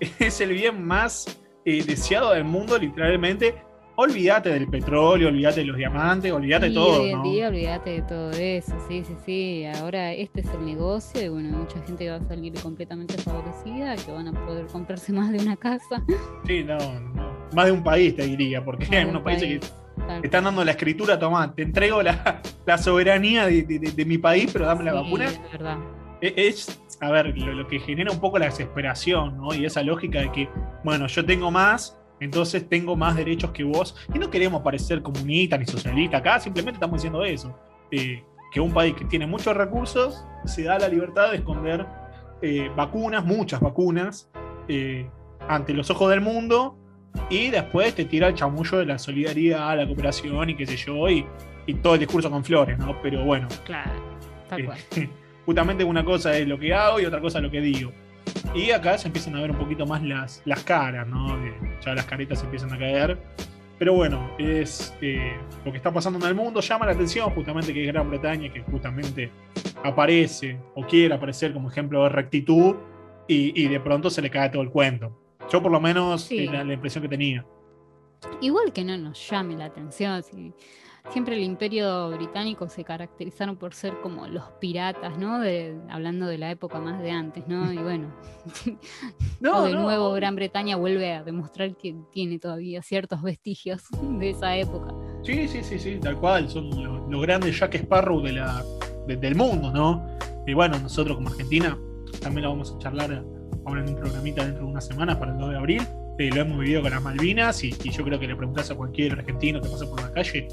es 0.18 0.40
el 0.40 0.50
bien 0.50 0.84
más 0.84 1.40
eh, 1.64 1.82
deseado 1.84 2.32
del 2.32 2.44
mundo, 2.44 2.76
literalmente. 2.78 3.54
Olvídate 4.06 4.48
del 4.48 4.66
petróleo, 4.66 5.28
olvídate 5.28 5.60
de 5.60 5.66
los 5.66 5.76
diamantes, 5.76 6.32
olvídate 6.32 6.68
de 6.70 6.74
todo. 6.74 7.02
hoy 7.02 7.10
en 7.10 7.18
¿no? 7.18 7.22
día 7.22 7.48
olvídate 7.48 7.90
de 7.90 8.02
todo 8.02 8.30
eso, 8.32 8.74
sí, 8.88 9.04
sí, 9.04 9.14
sí. 9.24 9.64
Ahora 9.80 10.12
este 10.12 10.40
es 10.40 10.48
el 10.54 10.66
negocio 10.66 11.22
y 11.22 11.28
bueno, 11.28 11.56
mucha 11.58 11.80
gente 11.84 12.10
va 12.10 12.16
a 12.16 12.22
salir 12.26 12.52
completamente 12.60 13.16
favorecida, 13.18 13.94
que 13.94 14.10
van 14.10 14.26
a 14.26 14.32
poder 14.32 14.66
comprarse 14.66 15.12
más 15.12 15.30
de 15.30 15.38
una 15.38 15.56
casa. 15.56 16.02
Sí, 16.44 16.64
no, 16.64 16.76
no. 17.14 17.32
Más 17.54 17.66
de 17.66 17.70
un 17.72 17.84
país 17.84 18.16
te 18.16 18.26
diría, 18.26 18.64
porque 18.64 18.86
Más 18.86 18.92
hay 18.96 19.04
un 19.04 19.10
unos 19.10 19.22
países 19.22 19.48
que 19.48 19.58
país, 19.60 20.24
están 20.24 20.42
dando 20.44 20.64
la 20.64 20.72
escritura, 20.72 21.16
tomá, 21.16 21.54
te 21.54 21.62
entrego 21.62 22.02
la, 22.02 22.42
la 22.66 22.78
soberanía 22.78 23.46
de, 23.46 23.62
de- 23.62 23.78
de- 23.78 23.92
de 23.92 24.04
mi 24.04 24.18
país, 24.18 24.50
pero 24.52 24.66
dame 24.66 24.82
la 24.82 24.94
vacuna. 24.94 25.26
es 25.26 25.40
verdad. 25.52 25.76
E- 26.20 26.34
Es, 26.36 26.80
a 27.00 27.10
ver, 27.12 27.38
lo, 27.38 27.52
lo 27.52 27.68
que 27.68 27.78
genera 27.78 28.10
un 28.10 28.18
poco 28.18 28.38
la 28.40 28.46
desesperación, 28.46 29.36
¿no? 29.36 29.54
Y 29.54 29.64
esa 29.64 29.82
lógica 29.84 30.18
de 30.20 30.32
que, 30.32 30.48
bueno, 30.82 31.06
yo 31.06 31.24
tengo 31.24 31.50
más, 31.52 31.96
entonces 32.22 32.68
tengo 32.68 32.96
más 32.96 33.16
derechos 33.16 33.50
que 33.52 33.64
vos. 33.64 33.94
Y 34.14 34.18
no 34.18 34.30
queremos 34.30 34.62
parecer 34.62 35.02
comunistas 35.02 35.58
ni 35.60 35.66
socialistas 35.66 36.20
acá, 36.20 36.40
simplemente 36.40 36.76
estamos 36.76 36.98
diciendo 36.98 37.24
eso. 37.24 37.56
eh, 37.90 38.22
que 38.52 38.60
un 38.60 38.72
país 38.72 38.94
que 38.94 39.06
tiene 39.06 39.26
muchos 39.26 39.56
recursos 39.56 40.24
se 40.44 40.64
da 40.64 40.78
la 40.78 40.86
libertad 40.86 41.30
de 41.30 41.38
esconder 41.38 41.86
eh, 42.42 42.70
vacunas, 42.76 43.24
muchas 43.24 43.60
vacunas, 43.60 44.30
eh, 44.68 45.08
ante 45.48 45.72
los 45.72 45.88
ojos 45.90 46.10
del 46.10 46.20
mundo 46.20 46.76
y 47.30 47.48
después 47.48 47.94
te 47.94 48.04
tira 48.04 48.28
el 48.28 48.34
chamullo 48.34 48.76
de 48.78 48.84
la 48.86 48.98
solidaridad, 48.98 49.76
la 49.76 49.86
cooperación 49.86 50.50
y 50.50 50.54
qué 50.56 50.66
sé 50.66 50.76
yo, 50.76 51.08
y, 51.08 51.24
y 51.66 51.74
todo 51.74 51.94
el 51.94 52.00
discurso 52.00 52.30
con 52.30 52.44
flores, 52.44 52.78
¿no? 52.78 53.00
Pero 53.02 53.24
bueno, 53.24 53.48
Claro, 53.64 53.90
tal 54.50 54.66
cual. 54.66 54.78
justamente 55.46 55.82
una 55.82 56.04
cosa 56.04 56.36
es 56.36 56.46
lo 56.46 56.58
que 56.58 56.74
hago 56.74 57.00
y 57.00 57.06
otra 57.06 57.20
cosa 57.22 57.38
es 57.38 57.44
lo 57.44 57.50
que 57.50 57.60
digo. 57.62 57.90
Y 58.54 58.70
acá 58.70 58.98
se 58.98 59.06
empiezan 59.08 59.34
a 59.36 59.40
ver 59.40 59.50
un 59.50 59.56
poquito 59.56 59.86
más 59.86 60.02
las, 60.02 60.42
las 60.44 60.62
caras, 60.62 61.06
¿no? 61.06 61.36
Eh, 61.44 61.54
ya 61.84 61.94
las 61.94 62.04
caretas 62.04 62.38
se 62.40 62.44
empiezan 62.44 62.72
a 62.72 62.78
caer. 62.78 63.18
Pero 63.78 63.94
bueno, 63.94 64.30
es 64.38 64.94
eh, 65.00 65.32
lo 65.64 65.70
que 65.72 65.78
está 65.78 65.90
pasando 65.92 66.18
en 66.20 66.26
el 66.26 66.34
mundo, 66.34 66.60
llama 66.60 66.86
la 66.86 66.92
atención 66.92 67.30
justamente 67.30 67.72
que 67.72 67.80
es 67.82 67.86
Gran 67.92 68.08
Bretaña, 68.10 68.52
que 68.52 68.60
justamente 68.60 69.30
aparece 69.82 70.58
o 70.74 70.86
quiere 70.86 71.14
aparecer 71.14 71.52
como 71.52 71.68
ejemplo 71.70 72.02
de 72.04 72.10
rectitud 72.10 72.76
y, 73.26 73.60
y 73.60 73.68
de 73.68 73.80
pronto 73.80 74.10
se 74.10 74.22
le 74.22 74.30
cae 74.30 74.50
todo 74.50 74.62
el 74.62 74.70
cuento. 74.70 75.18
Yo 75.50 75.60
por 75.62 75.72
lo 75.72 75.80
menos 75.80 76.22
Sí. 76.22 76.44
era 76.46 76.62
la 76.62 76.74
impresión 76.74 77.02
que 77.02 77.08
tenía. 77.08 77.44
Igual 78.40 78.72
que 78.72 78.84
no 78.84 78.96
nos 78.98 79.28
llame 79.28 79.56
la 79.56 79.64
atención, 79.64 80.22
si 80.22 80.52
siempre 81.10 81.34
el 81.36 81.42
imperio 81.42 82.10
británico 82.10 82.68
se 82.68 82.84
caracterizaron 82.84 83.56
por 83.56 83.74
ser 83.74 84.00
como 84.02 84.26
los 84.28 84.44
piratas, 84.60 85.18
¿no? 85.18 85.40
De, 85.40 85.76
hablando 85.90 86.26
de 86.26 86.38
la 86.38 86.50
época 86.50 86.78
más 86.80 87.02
de 87.02 87.10
antes, 87.10 87.46
¿no? 87.48 87.72
Y 87.72 87.78
bueno, 87.78 88.14
de 89.40 89.72
nuevo 89.72 90.12
Gran 90.12 90.36
Bretaña 90.36 90.76
vuelve 90.76 91.12
a 91.12 91.22
demostrar 91.22 91.76
que 91.76 91.94
tiene 92.10 92.38
todavía 92.38 92.82
ciertos 92.82 93.22
vestigios 93.22 93.82
de 94.18 94.30
esa 94.30 94.56
época. 94.56 94.94
Sí, 95.22 95.48
sí, 95.48 95.62
sí, 95.62 95.78
sí, 95.78 95.98
tal 96.00 96.18
cual. 96.18 96.48
Son 96.48 96.70
los, 96.70 97.08
los 97.10 97.22
grandes 97.22 97.58
Jack 97.58 97.74
Sparrow 97.74 98.20
de 98.20 98.32
la, 98.32 98.62
de- 99.06 99.16
del 99.16 99.34
mundo, 99.34 99.70
¿no? 99.70 100.06
Y 100.46 100.54
bueno, 100.54 100.78
nosotros 100.78 101.16
como 101.16 101.28
Argentina 101.30 101.78
también 102.20 102.44
lo 102.44 102.50
vamos 102.50 102.72
a 102.74 102.78
charlar 102.78 103.24
ahora 103.66 103.82
en 103.82 103.90
un 103.90 103.96
programita 103.96 104.44
dentro 104.44 104.64
de 104.64 104.70
unas 104.70 104.86
semanas 104.86 105.16
para 105.16 105.32
el 105.32 105.38
2 105.38 105.50
de 105.50 105.56
abril. 105.56 105.82
Eh, 106.18 106.30
lo 106.34 106.42
hemos 106.42 106.58
vivido 106.58 106.82
con 106.82 106.90
las 106.90 107.02
Malvinas 107.02 107.62
y, 107.64 107.68
y 107.84 107.90
yo 107.90 108.04
creo 108.04 108.18
que 108.18 108.26
le 108.26 108.36
preguntás 108.36 108.70
a 108.70 108.74
cualquier 108.74 109.12
argentino 109.12 109.60
que 109.60 109.68
pasa 109.68 109.88
por 109.88 110.00
la 110.02 110.12
calle, 110.12 110.46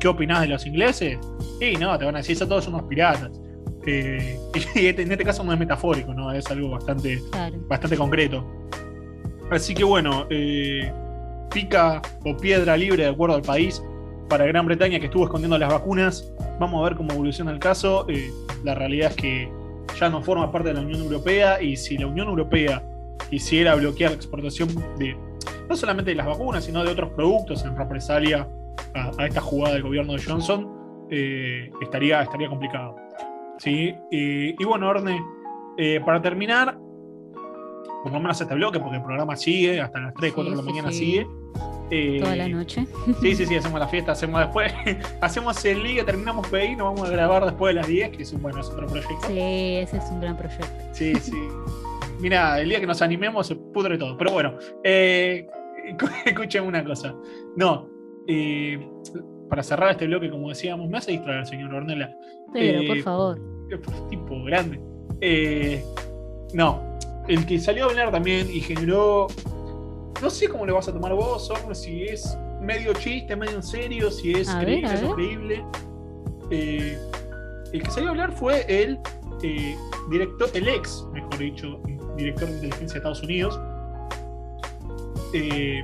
¿qué 0.00 0.08
opinás 0.08 0.40
de 0.40 0.48
los 0.48 0.66
ingleses? 0.66 1.18
Y 1.60 1.76
no, 1.76 1.96
te 1.98 2.04
van 2.06 2.16
a 2.16 2.18
decir, 2.18 2.34
esos 2.34 2.48
todos 2.48 2.64
son 2.64 2.74
unos 2.74 2.86
piratas. 2.88 3.30
Eh, 3.86 4.38
y 4.74 4.86
este- 4.86 5.02
en 5.02 5.12
este 5.12 5.24
caso 5.24 5.44
no 5.44 5.52
es 5.52 5.58
metafórico, 5.58 6.12
¿no? 6.14 6.32
Es 6.32 6.50
algo 6.50 6.70
bastante, 6.70 7.22
Claro. 7.30 7.56
bastante 7.68 7.96
concreto. 7.96 8.44
Así 9.50 9.74
que 9.74 9.84
bueno, 9.84 10.26
eh, 10.30 10.92
pica 11.52 12.00
o 12.24 12.36
piedra 12.36 12.76
libre 12.76 13.04
de 13.04 13.08
acuerdo 13.10 13.36
al 13.36 13.42
país 13.42 13.82
para 14.28 14.44
Gran 14.46 14.64
Bretaña 14.66 14.98
que 15.00 15.06
estuvo 15.06 15.24
escondiendo 15.24 15.58
las 15.58 15.70
vacunas. 15.72 16.32
Vamos 16.60 16.80
a 16.80 16.84
ver 16.88 16.96
cómo 16.96 17.12
evoluciona 17.12 17.50
el 17.50 17.58
caso. 17.58 18.06
Eh, 18.08 18.30
la 18.64 18.74
realidad 18.74 19.10
es 19.10 19.16
que 19.16 19.52
ya 19.98 20.08
no 20.08 20.22
forma 20.22 20.50
parte 20.52 20.68
de 20.68 20.74
la 20.74 20.80
Unión 20.82 21.00
Europea 21.02 21.60
y 21.60 21.76
si 21.76 21.98
la 21.98 22.06
Unión 22.06 22.28
Europea 22.28 22.82
quisiera 23.28 23.74
bloquear 23.74 24.12
la 24.12 24.16
exportación 24.16 24.68
de 24.98 25.16
no 25.68 25.76
solamente 25.76 26.10
de 26.12 26.16
las 26.16 26.26
vacunas, 26.26 26.64
sino 26.64 26.84
de 26.84 26.90
otros 26.92 27.10
productos 27.10 27.64
en 27.64 27.76
represalia 27.76 28.46
a, 28.94 29.10
a 29.18 29.26
esta 29.26 29.40
jugada 29.40 29.74
del 29.74 29.82
gobierno 29.82 30.12
de 30.14 30.22
Johnson, 30.22 31.06
eh, 31.10 31.70
estaría, 31.82 32.22
estaría 32.22 32.48
complicado. 32.48 32.96
¿Sí? 33.58 33.94
Y, 34.10 34.50
y 34.62 34.64
bueno, 34.64 34.88
Orne, 34.88 35.20
eh, 35.76 36.00
para 36.04 36.20
terminar, 36.22 36.78
por 38.02 38.12
lo 38.12 38.20
menos 38.20 38.40
este 38.40 38.54
bloque, 38.54 38.80
porque 38.80 38.96
el 38.96 39.02
programa 39.02 39.36
sigue, 39.36 39.80
hasta 39.80 40.00
las 40.00 40.14
3, 40.14 40.32
4 40.32 40.50
de 40.50 40.56
la 40.56 40.62
Sí, 40.62 40.68
mañana 40.68 40.90
sí. 40.92 40.98
sigue. 40.98 41.26
Eh, 41.92 42.20
Toda 42.20 42.36
la 42.36 42.48
noche. 42.48 42.86
Sí, 43.20 43.34
sí, 43.34 43.44
sí, 43.46 43.56
hacemos 43.56 43.80
la 43.80 43.88
fiesta, 43.88 44.12
hacemos 44.12 44.40
después, 44.40 44.72
hacemos 45.20 45.62
el 45.64 45.82
liga, 45.82 46.04
terminamos 46.04 46.46
PI, 46.46 46.76
nos 46.76 46.94
vamos 46.94 47.08
a 47.08 47.12
grabar 47.12 47.44
después 47.44 47.74
de 47.74 47.80
las 47.80 47.88
10, 47.88 48.10
que 48.16 48.22
es 48.22 48.32
un, 48.32 48.40
bueno, 48.40 48.60
es 48.60 48.68
otro 48.68 48.86
proyecto. 48.86 49.26
Sí, 49.26 49.38
ese 49.76 49.96
es 49.96 50.04
un 50.10 50.20
gran 50.20 50.36
proyecto. 50.36 50.66
Sí, 50.92 51.14
sí. 51.16 51.36
Mira, 52.20 52.60
el 52.60 52.68
día 52.68 52.78
que 52.80 52.86
nos 52.86 53.02
animemos 53.02 53.48
se 53.48 53.56
pudre 53.56 53.98
todo. 53.98 54.16
Pero 54.16 54.30
bueno, 54.30 54.54
escuchen 56.24 56.64
una 56.64 56.84
cosa. 56.84 57.12
No, 57.56 57.88
eh, 58.28 58.88
para 59.48 59.62
cerrar 59.62 59.90
este 59.92 60.06
bloque, 60.06 60.30
como 60.30 60.48
decíamos, 60.48 60.88
me 60.88 60.98
hace 60.98 61.12
distraer, 61.12 61.46
señor 61.46 61.74
Ornella. 61.74 62.16
Pero, 62.52 62.80
Eh, 62.80 62.86
por 62.86 62.98
favor. 63.00 63.40
Tipo 64.08 64.44
grande. 64.44 64.80
Eh, 65.20 65.84
no, 66.54 66.82
el 67.28 67.46
que 67.46 67.58
salió 67.58 67.86
a 67.86 67.90
hablar 67.90 68.10
también 68.10 68.48
y 68.50 68.60
generó. 68.60 69.26
No 70.20 70.28
sé 70.30 70.48
cómo 70.48 70.66
le 70.66 70.72
vas 70.72 70.88
a 70.88 70.92
tomar 70.92 71.14
vos, 71.14 71.50
Orne, 71.50 71.74
si 71.74 72.02
es 72.04 72.36
medio 72.60 72.92
chiste, 72.94 73.34
medio 73.36 73.56
en 73.56 73.62
serio, 73.62 74.10
si 74.10 74.32
es 74.32 74.48
A 74.48 74.60
creíble, 74.60 74.86
es. 74.92 75.02
Eh, 76.50 76.98
el 77.72 77.82
que 77.82 77.90
salió 77.90 78.08
a 78.08 78.10
hablar 78.12 78.32
fue 78.32 78.64
el 78.68 78.98
eh, 79.42 79.76
director, 80.10 80.48
el 80.52 80.68
ex, 80.68 81.06
mejor 81.12 81.38
dicho, 81.38 81.80
director 82.16 82.48
de 82.48 82.54
inteligencia 82.54 82.94
de 82.94 82.98
Estados 82.98 83.22
Unidos, 83.22 83.58
eh, 85.32 85.82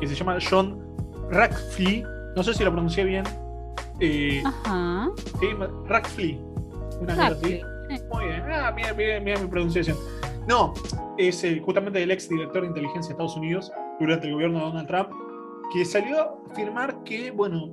que 0.00 0.06
se 0.06 0.14
llama 0.14 0.38
John 0.48 0.85
Ratcliffe. 1.30 2.04
No 2.34 2.42
sé 2.42 2.54
si 2.54 2.64
lo 2.64 2.72
pronuncié 2.72 3.04
bien. 3.04 3.24
Eh, 4.00 4.42
Ajá. 4.44 5.10
sí, 5.40 5.46
Ratcliffe. 5.86 6.40
Una 7.00 7.14
cosa 7.14 7.26
así. 7.28 7.60
Ratcliffe. 7.88 8.04
Muy 8.12 8.24
bien. 8.24 8.42
Ah, 8.52 8.72
mira, 8.74 8.92
mira, 8.94 9.20
mira 9.20 9.40
mi 9.40 9.46
pronunciación. 9.46 9.96
No, 10.46 10.74
es 11.18 11.42
eh, 11.44 11.60
justamente 11.64 12.02
el 12.02 12.10
ex 12.10 12.28
director 12.28 12.62
de 12.62 12.68
inteligencia 12.68 13.08
de 13.08 13.12
Estados 13.14 13.36
Unidos 13.36 13.72
durante 13.98 14.26
el 14.26 14.34
gobierno 14.34 14.58
de 14.58 14.64
Donald 14.64 14.88
Trump, 14.88 15.08
que 15.72 15.84
salió 15.84 16.20
a 16.20 16.34
afirmar 16.52 17.02
que, 17.04 17.30
bueno, 17.30 17.70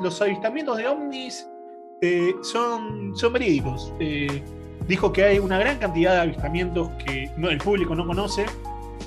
los 0.00 0.20
avistamientos 0.20 0.76
de 0.76 0.88
ovnis 0.88 1.48
eh, 2.02 2.34
son, 2.42 3.16
son 3.16 3.32
verídicos. 3.32 3.92
Dijo 4.86 5.12
que 5.12 5.24
hay 5.24 5.38
una 5.38 5.58
gran 5.58 5.78
cantidad 5.78 6.12
de 6.12 6.20
avistamientos 6.20 6.90
que 7.04 7.30
no, 7.36 7.48
el 7.50 7.58
público 7.58 7.94
no 7.94 8.06
conoce, 8.06 8.46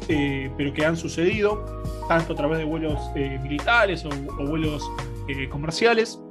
eh, 0.07 0.51
pero 0.57 0.73
que 0.73 0.85
han 0.85 0.97
sucedido, 0.97 1.63
tanto 2.07 2.33
a 2.33 2.35
través 2.35 2.59
de 2.59 2.65
vuelos 2.65 2.99
eh, 3.15 3.39
militares 3.41 4.05
o, 4.05 4.09
o 4.09 4.47
vuelos 4.47 4.89
eh, 5.27 5.47
comerciales. 5.49 6.21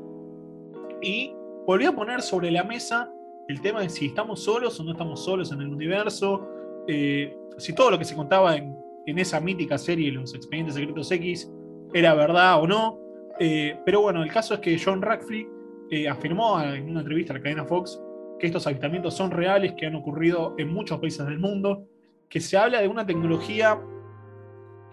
Y 1.03 1.33
volvió 1.67 1.91
a 1.91 1.93
poner 1.93 2.23
sobre 2.23 2.51
la 2.51 2.65
mesa 2.65 3.13
el 3.49 3.61
tema 3.63 3.81
de 3.81 3.89
si 3.89 4.07
estamos 4.07 4.43
solos 4.45 4.79
o 4.79 4.85
no 4.85 4.93
estamos 4.93 5.25
solos 5.25 5.53
en 5.53 5.61
el 5.63 5.69
universo, 5.69 6.47
eh, 6.87 7.35
si 7.57 7.75
todo 7.75 7.91
lo 7.91 7.99
que 7.99 8.05
se 8.05 8.15
contaba 8.15 8.57
en, 8.57 8.77
en 9.07 9.19
esa 9.19 9.41
mítica 9.41 9.79
serie, 9.79 10.13
Los 10.13 10.35
Expedientes 10.35 10.75
Secretos 10.75 11.11
X, 11.11 11.51
era 11.95 12.15
verdad 12.15 12.61
o 12.63 12.67
no. 12.67 12.99
Eh, 13.41 13.79
pero 13.85 14.03
bueno, 14.03 14.23
el 14.23 14.31
caso 14.31 14.55
es 14.55 14.61
que 14.61 14.79
John 14.83 15.01
Radcliffe 15.01 15.49
eh, 15.91 16.09
afirmó 16.09 16.61
en 16.61 16.91
una 16.91 17.01
entrevista 17.01 17.33
a 17.33 17.37
la 17.37 17.43
cadena 17.43 17.65
Fox 17.65 18.01
que 18.39 18.47
estos 18.47 18.67
avistamientos 18.67 19.15
son 19.15 19.31
reales, 19.31 19.73
que 19.75 19.87
han 19.87 19.95
ocurrido 19.95 20.55
en 20.59 20.69
muchos 20.69 20.99
países 20.99 21.25
del 21.27 21.39
mundo 21.39 21.87
que 22.29 22.41
se 22.41 22.57
habla 22.57 22.81
de 22.81 22.89
una 22.89 23.07
tecnología 23.07 23.79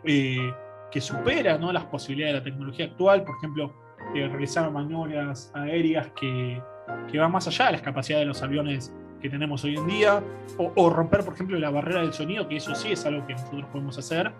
eh, 0.04 0.54
que 0.92 1.02
supera 1.02 1.58
¿no? 1.58 1.72
las 1.72 1.86
posibilidades 1.86 2.36
de 2.36 2.40
la 2.40 2.44
tecnología 2.44 2.86
actual, 2.86 3.24
por 3.24 3.36
ejemplo, 3.38 3.74
eh, 4.14 4.28
realizar 4.28 4.70
maniobras 4.72 5.52
aéreas 5.54 6.08
que, 6.20 6.62
que, 7.12 7.18
van 7.18 7.32
más 7.32 7.48
allá 7.48 7.66
de 7.66 7.72
las 7.74 7.82
capacidades 7.82 8.24
de 8.24 8.28
los 8.28 8.42
aviones 8.42 8.94
que 9.22 9.30
tenemos 9.30 9.64
hoy 9.64 9.76
en 9.76 9.88
día, 9.88 10.24
o, 10.58 10.90
romper, 10.90 11.24
por 11.26 11.34
ejemplo, 11.34 11.58
la 11.58 11.70
barrera 11.70 12.02
del 12.02 12.14
sonido, 12.14 12.48
que 12.48 12.58
eso 12.58 12.76
sí 12.76 12.92
es 12.92 13.06
algo 13.06 13.26
que 13.26 13.34
nosotros 13.34 13.66
podemos 13.72 13.98
hacer, 13.98 14.32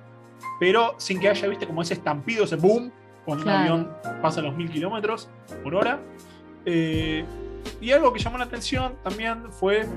pero 0.60 0.94
sin 0.98 1.20
que 1.20 1.30
haya, 1.30 1.48
viste, 1.48 1.66
como 1.66 1.82
ese 1.82 1.96
estampido, 1.96 2.44
ese 2.44 2.56
boom, 2.56 2.92
cuando 3.26 3.46
un 3.46 3.50
avión 3.50 3.92
pasa 4.22 4.42
los 4.42 4.56
mil 4.56 4.70
kilómetros 4.70 5.30
por 5.64 5.74
hora. 5.74 6.00
Eh, 6.66 7.26
y 7.82 7.92
algo 7.92 8.14
que 8.14 8.20
llamó 8.20 8.38
la 8.38 8.46
atención 8.46 8.96
también 9.04 9.52
fue 9.52 9.88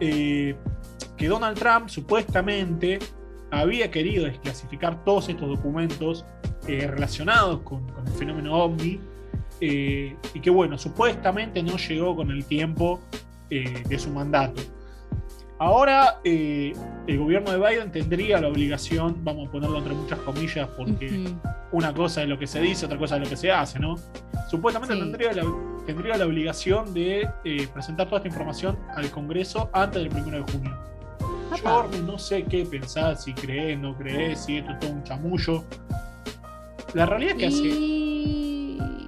eh, 0.00 0.56
que 1.22 1.28
Donald 1.28 1.56
Trump 1.56 1.88
supuestamente 1.88 2.98
había 3.52 3.92
querido 3.92 4.24
desclasificar 4.24 5.04
todos 5.04 5.28
estos 5.28 5.48
documentos 5.48 6.24
eh, 6.66 6.88
relacionados 6.88 7.60
con, 7.60 7.86
el 8.04 8.12
fenómeno 8.14 8.56
OVNI 8.56 9.00
y 9.60 10.40
que 10.42 10.50
bueno, 10.50 10.76
supuestamente 10.76 11.62
no 11.62 11.76
llegó 11.76 12.16
con 12.16 12.32
el 12.32 12.44
tiempo 12.44 12.98
de 13.48 13.98
su 14.00 14.10
mandato. 14.10 14.60
Ahora 15.60 16.18
el 16.24 16.74
gobierno 17.06 17.52
de 17.52 17.58
Biden 17.58 17.92
tendría 17.92 18.40
la 18.40 18.48
obligación, 18.48 19.22
vamos 19.22 19.46
a 19.46 19.52
ponerlo 19.52 19.78
entre 19.78 19.94
muchas 19.94 20.18
comillas, 20.18 20.68
porque 20.76 21.32
una 21.70 21.94
cosa 21.94 22.24
es 22.24 22.28
lo 22.28 22.36
que 22.36 22.48
se 22.48 22.60
dice, 22.60 22.86
otra 22.86 22.98
cosa 22.98 23.14
es 23.14 23.22
lo 23.22 23.28
que 23.28 23.36
se 23.36 23.52
hace, 23.52 23.78
¿no? 23.78 23.94
Supuestamente 24.50 24.96
tendría, 24.96 25.32
la, 25.32 25.44
tendría 25.86 26.16
la 26.16 26.26
obligación 26.26 26.92
de 26.92 27.30
eh, 27.44 27.68
presentar 27.72 28.08
toda 28.08 28.16
esta 28.16 28.28
información 28.28 28.76
al 28.96 29.08
Congreso 29.12 29.70
antes 29.72 30.02
del 30.02 30.12
1 30.12 30.44
de 30.44 30.52
junio. 30.52 30.91
Yo 31.56 31.88
no 32.04 32.18
sé 32.18 32.44
qué 32.44 32.64
pensar, 32.64 33.16
si 33.16 33.32
crees, 33.32 33.78
no 33.78 33.96
crees, 33.96 34.44
si 34.44 34.58
esto 34.58 34.72
es 34.72 34.78
todo 34.80 34.90
un 34.92 35.04
chamullo. 35.04 35.64
La 36.94 37.06
realidad 37.06 37.34
es 37.38 37.38
que 37.38 37.46
y... 37.46 38.78
así. 38.78 39.02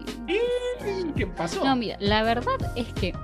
¿Qué 1.16 1.26
pasó? 1.26 1.64
No, 1.64 1.76
mira, 1.76 1.96
la 2.00 2.22
verdad 2.22 2.56
es 2.76 2.92
que. 2.94 3.14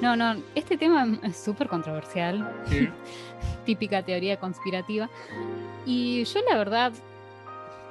No, 0.00 0.16
no, 0.16 0.36
este 0.54 0.76
tema 0.76 1.06
es 1.22 1.36
súper 1.36 1.68
controversial. 1.68 2.52
Típica 3.64 4.02
teoría 4.02 4.38
conspirativa. 4.38 5.08
Y 5.84 6.24
yo, 6.24 6.40
la 6.48 6.56
verdad, 6.56 6.92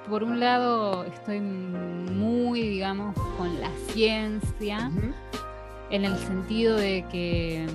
por 0.09 0.23
un 0.23 0.39
lado 0.39 1.03
estoy 1.05 1.39
muy, 1.39 2.61
digamos, 2.61 3.15
con 3.37 3.59
la 3.59 3.69
ciencia, 3.91 4.91
en 5.89 6.05
el 6.05 6.17
sentido 6.17 6.77
de 6.77 7.05
que 7.11 7.65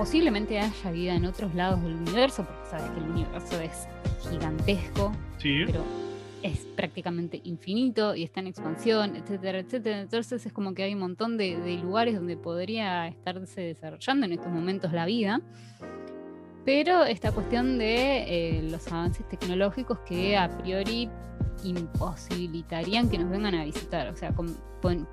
posiblemente 0.00 0.58
haya 0.58 0.90
vida 0.90 1.14
en 1.14 1.26
otros 1.26 1.54
lados 1.54 1.82
del 1.82 1.92
universo, 1.92 2.46
porque 2.46 2.70
sabes 2.70 2.90
que 2.90 3.00
el 3.00 3.10
universo 3.10 3.60
es 3.60 3.86
gigantesco, 4.30 5.12
pero 5.42 5.84
es 6.42 6.60
prácticamente 6.74 7.42
infinito 7.44 8.14
y 8.14 8.22
está 8.22 8.40
en 8.40 8.46
expansión, 8.46 9.14
etcétera, 9.14 9.58
etcétera. 9.58 10.00
Entonces 10.00 10.46
es 10.46 10.54
como 10.54 10.72
que 10.72 10.84
hay 10.84 10.94
un 10.94 11.00
montón 11.00 11.36
de, 11.36 11.58
de 11.58 11.76
lugares 11.76 12.14
donde 12.14 12.38
podría 12.38 13.08
estarse 13.08 13.60
desarrollando 13.60 14.24
en 14.24 14.32
estos 14.32 14.50
momentos 14.50 14.90
la 14.94 15.04
vida 15.04 15.42
pero 16.64 17.04
esta 17.04 17.32
cuestión 17.32 17.78
de 17.78 18.58
eh, 18.58 18.62
los 18.62 18.86
avances 18.92 19.26
tecnológicos 19.28 19.98
que 20.00 20.36
a 20.36 20.48
priori 20.58 21.08
imposibilitarían 21.64 23.08
que 23.08 23.18
nos 23.18 23.30
vengan 23.30 23.54
a 23.54 23.64
visitar. 23.64 24.08
O 24.08 24.16
sea, 24.16 24.32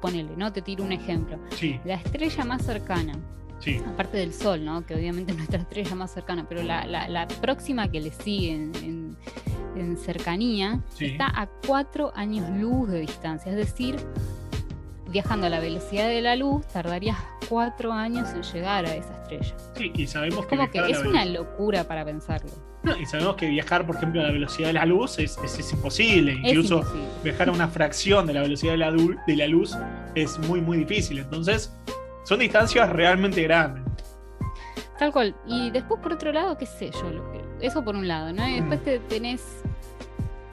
ponele, 0.02 0.36
¿no? 0.36 0.52
Te 0.52 0.62
tiro 0.62 0.84
un 0.84 0.92
ejemplo. 0.92 1.40
La 1.86 1.96
estrella 1.96 2.46
más 2.46 2.64
cercana, 2.64 3.14
aparte 3.86 4.18
del 4.18 4.34
Sol, 4.34 4.64
¿no? 4.64 4.86
Que 4.86 4.96
obviamente 4.96 5.32
es 5.32 5.38
nuestra 5.38 5.60
estrella 5.60 5.96
más 5.96 6.12
cercana, 6.12 6.46
pero 6.48 6.64
la, 6.64 7.28
próxima 7.42 7.90
que 7.90 8.02
le 8.02 8.12
sigue 8.12 8.54
en, 8.54 9.18
cercanía 9.98 10.82
está 11.00 11.28
a 11.28 11.48
cuatro 11.68 12.12
años 12.16 12.50
luz 12.58 12.90
de 12.90 13.02
distancia. 13.02 13.52
Es 13.52 13.58
decir, 13.58 13.96
viajando 15.10 15.48
a 15.48 15.50
la 15.50 15.60
velocidad 15.60 16.08
de 16.08 16.22
la 16.22 16.36
luz, 16.36 16.66
tardarías 16.68 17.18
cuatro 17.48 17.94
años 17.94 18.30
en 18.34 18.42
llegar 18.42 18.86
a 18.86 18.96
esa 18.96 19.14
estrella. 19.22 19.56
Sí, 19.76 19.92
y 19.96 20.08
sabemos 20.08 20.46
que. 20.46 20.58
Como 20.58 20.72
que 20.72 20.80
es 20.90 21.00
una 21.00 21.26
locura 21.26 21.88
para 21.88 22.04
pensarlo. 22.06 22.52
No, 22.84 22.98
y 22.98 23.06
sabemos 23.06 23.36
que 23.36 23.48
viajar, 23.48 23.86
por 23.86 23.98
ejemplo, 23.98 24.22
a 24.22 24.26
la 24.26 24.32
velocidad 24.32 24.68
de 24.68 24.74
la 24.74 24.86
luz 24.86 25.20
es, 25.20 25.38
imposible. 25.72 26.34
Incluso 26.44 26.84
viajar 27.24 27.50
a 27.50 27.52
una 27.52 27.68
fracción 27.68 28.26
de 28.26 28.34
la 28.34 28.42
velocidad 28.42 28.74
de 28.74 28.78
la, 28.78 28.92
de 28.92 29.36
la 29.36 29.48
luz 29.48 29.76
es 30.16 30.40
muy, 30.40 30.62
muy 30.62 30.78
difícil. 30.78 31.20
Entonces, 31.20 31.74
son 32.28 32.40
distancias 32.40 32.90
realmente 32.90 33.42
grandes. 33.44 33.84
Tal 35.00 35.14
cual. 35.14 35.34
Y 35.46 35.72
después, 35.72 36.02
por 36.02 36.12
otro 36.12 36.34
lado, 36.34 36.58
qué 36.58 36.66
sé 36.66 36.92
yo, 36.92 37.10
eso 37.62 37.86
por 37.86 37.96
un 37.96 38.06
lado, 38.06 38.34
¿no? 38.34 38.46
Y 38.46 38.56
después 38.56 38.84
te 38.84 39.00
tenés, 39.00 39.42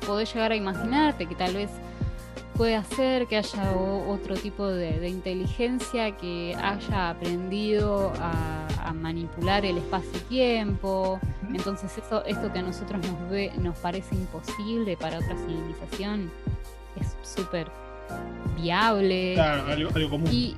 podés 0.06 0.32
llegar 0.32 0.52
a 0.52 0.56
imaginarte 0.56 1.26
que 1.26 1.34
tal 1.34 1.54
vez 1.54 1.70
puede 2.56 2.76
hacer 2.76 3.26
que 3.26 3.38
haya 3.38 3.72
otro 3.72 4.36
tipo 4.36 4.68
de, 4.68 5.08
inteligencia 5.08 6.16
que 6.16 6.56
haya 6.62 7.10
aprendido 7.10 8.12
a, 8.20 8.92
manipular 8.94 9.66
el 9.66 9.78
espacio-tiempo. 9.78 11.18
Entonces 11.52 11.98
eso, 11.98 12.24
esto 12.24 12.52
que 12.52 12.60
a 12.60 12.62
nosotros 12.62 13.00
nos, 13.04 13.30
ve, 13.30 13.50
nos 13.58 13.76
parece 13.78 14.14
imposible 14.14 14.96
para 14.96 15.18
otra 15.18 15.36
civilización 15.36 16.30
es 16.98 17.16
súper 17.22 17.66
viable. 18.56 19.34
Claro, 19.34 19.90
algo, 19.92 20.10
común. 20.10 20.28
Y, 20.32 20.56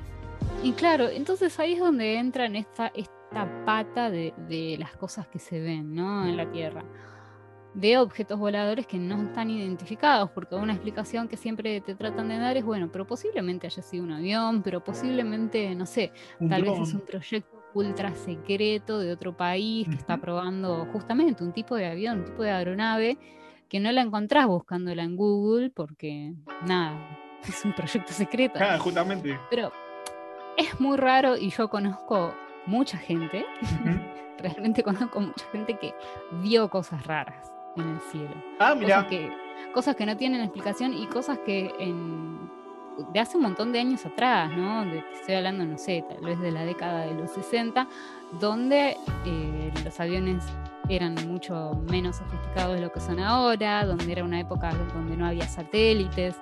claro, 0.73 1.09
entonces 1.09 1.59
ahí 1.59 1.73
es 1.73 1.79
donde 1.79 2.15
entra 2.17 2.45
en 2.45 2.55
esta, 2.55 2.87
esta 2.87 3.65
pata 3.65 4.09
de, 4.09 4.33
de 4.47 4.77
las 4.79 4.95
cosas 4.95 5.27
que 5.27 5.39
se 5.39 5.59
ven 5.59 5.93
¿no? 5.93 6.27
en 6.27 6.37
la 6.37 6.49
Tierra 6.51 6.83
de 7.77 7.99
objetos 7.99 8.39
voladores 8.39 8.87
que 8.87 8.97
no 8.97 9.21
están 9.21 9.51
identificados, 9.51 10.31
porque 10.31 10.55
una 10.55 10.73
explicación 10.73 11.27
que 11.27 11.37
siempre 11.37 11.79
te 11.81 11.93
tratan 11.93 12.27
de 12.27 12.39
dar 12.39 12.57
es, 12.57 12.65
bueno, 12.65 12.89
pero 12.91 13.05
posiblemente 13.05 13.67
haya 13.67 13.83
sido 13.83 14.03
un 14.03 14.11
avión, 14.11 14.63
pero 14.63 14.83
posiblemente, 14.83 15.75
no 15.75 15.85
sé, 15.85 16.11
tal 16.49 16.63
vez 16.63 16.79
es 16.79 16.93
un 16.95 17.01
proyecto 17.01 17.55
ultra 17.75 18.15
secreto 18.15 18.97
de 18.97 19.11
otro 19.11 19.37
país 19.37 19.87
que 19.87 19.95
está 19.95 20.17
probando 20.17 20.87
justamente 20.91 21.43
un 21.43 21.53
tipo 21.53 21.75
de 21.75 21.85
avión, 21.85 22.19
un 22.19 22.25
tipo 22.25 22.41
de 22.41 22.49
aeronave, 22.49 23.19
que 23.69 23.79
no 23.79 23.91
la 23.91 24.01
encontrás 24.01 24.47
buscándola 24.47 25.03
en 25.03 25.15
Google, 25.15 25.69
porque 25.69 26.33
nada, 26.65 27.19
es 27.47 27.63
un 27.63 27.73
proyecto 27.73 28.11
secreto. 28.11 28.57
Ah, 28.59 28.79
justamente. 28.79 29.37
Pero 29.51 29.71
es 30.57 30.79
muy 30.79 30.97
raro 30.97 31.37
y 31.37 31.49
yo 31.49 31.69
conozco 31.69 32.35
mucha 32.65 32.97
gente, 32.97 33.45
realmente 34.39 34.83
conozco 34.83 35.21
mucha 35.21 35.45
gente 35.51 35.77
que 35.77 35.93
vio 36.41 36.69
cosas 36.69 37.05
raras 37.05 37.51
en 37.77 37.89
el 37.89 37.99
cielo. 38.11 38.35
Ah, 38.59 38.75
mira. 38.75 38.95
Cosas 38.95 39.09
que, 39.09 39.31
cosas 39.73 39.95
que 39.95 40.05
no 40.05 40.17
tienen 40.17 40.41
explicación 40.41 40.93
y 40.93 41.05
cosas 41.07 41.39
que 41.45 41.73
en, 41.79 42.49
de 43.13 43.19
hace 43.19 43.37
un 43.37 43.43
montón 43.43 43.71
de 43.71 43.79
años 43.79 44.05
atrás, 44.05 44.51
¿no? 44.51 44.85
De, 44.85 45.03
estoy 45.13 45.35
hablando, 45.35 45.63
no 45.65 45.77
sé, 45.77 46.03
tal 46.07 46.21
vez 46.21 46.39
de 46.39 46.51
la 46.51 46.65
década 46.65 47.05
de 47.05 47.13
los 47.13 47.31
60, 47.31 47.87
donde 48.39 48.97
eh, 49.25 49.71
los 49.83 49.99
aviones 49.99 50.43
eran 50.89 51.15
mucho 51.27 51.81
menos 51.89 52.17
sofisticados 52.17 52.75
de 52.75 52.81
lo 52.81 52.91
que 52.91 52.99
son 52.99 53.19
ahora, 53.19 53.85
donde 53.85 54.11
era 54.11 54.23
una 54.23 54.39
época 54.39 54.73
donde 54.93 55.17
no 55.17 55.25
había 55.25 55.47
satélites. 55.47 56.35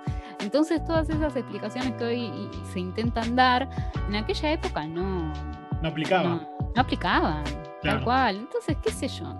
Entonces 0.45 0.83
todas 0.85 1.09
esas 1.09 1.35
explicaciones 1.35 1.93
que 1.93 2.03
hoy 2.03 2.49
se 2.71 2.79
intentan 2.79 3.35
dar, 3.35 3.67
en 4.07 4.15
aquella 4.15 4.51
época 4.51 4.85
no... 4.85 5.33
No 5.81 5.89
aplicaban. 5.89 6.47
No, 6.75 6.81
aplicaban, 6.81 7.43
tal 7.81 8.03
cual. 8.03 8.37
Entonces, 8.37 8.77
qué 8.81 8.91
sé 8.91 9.07
yo, 9.07 9.33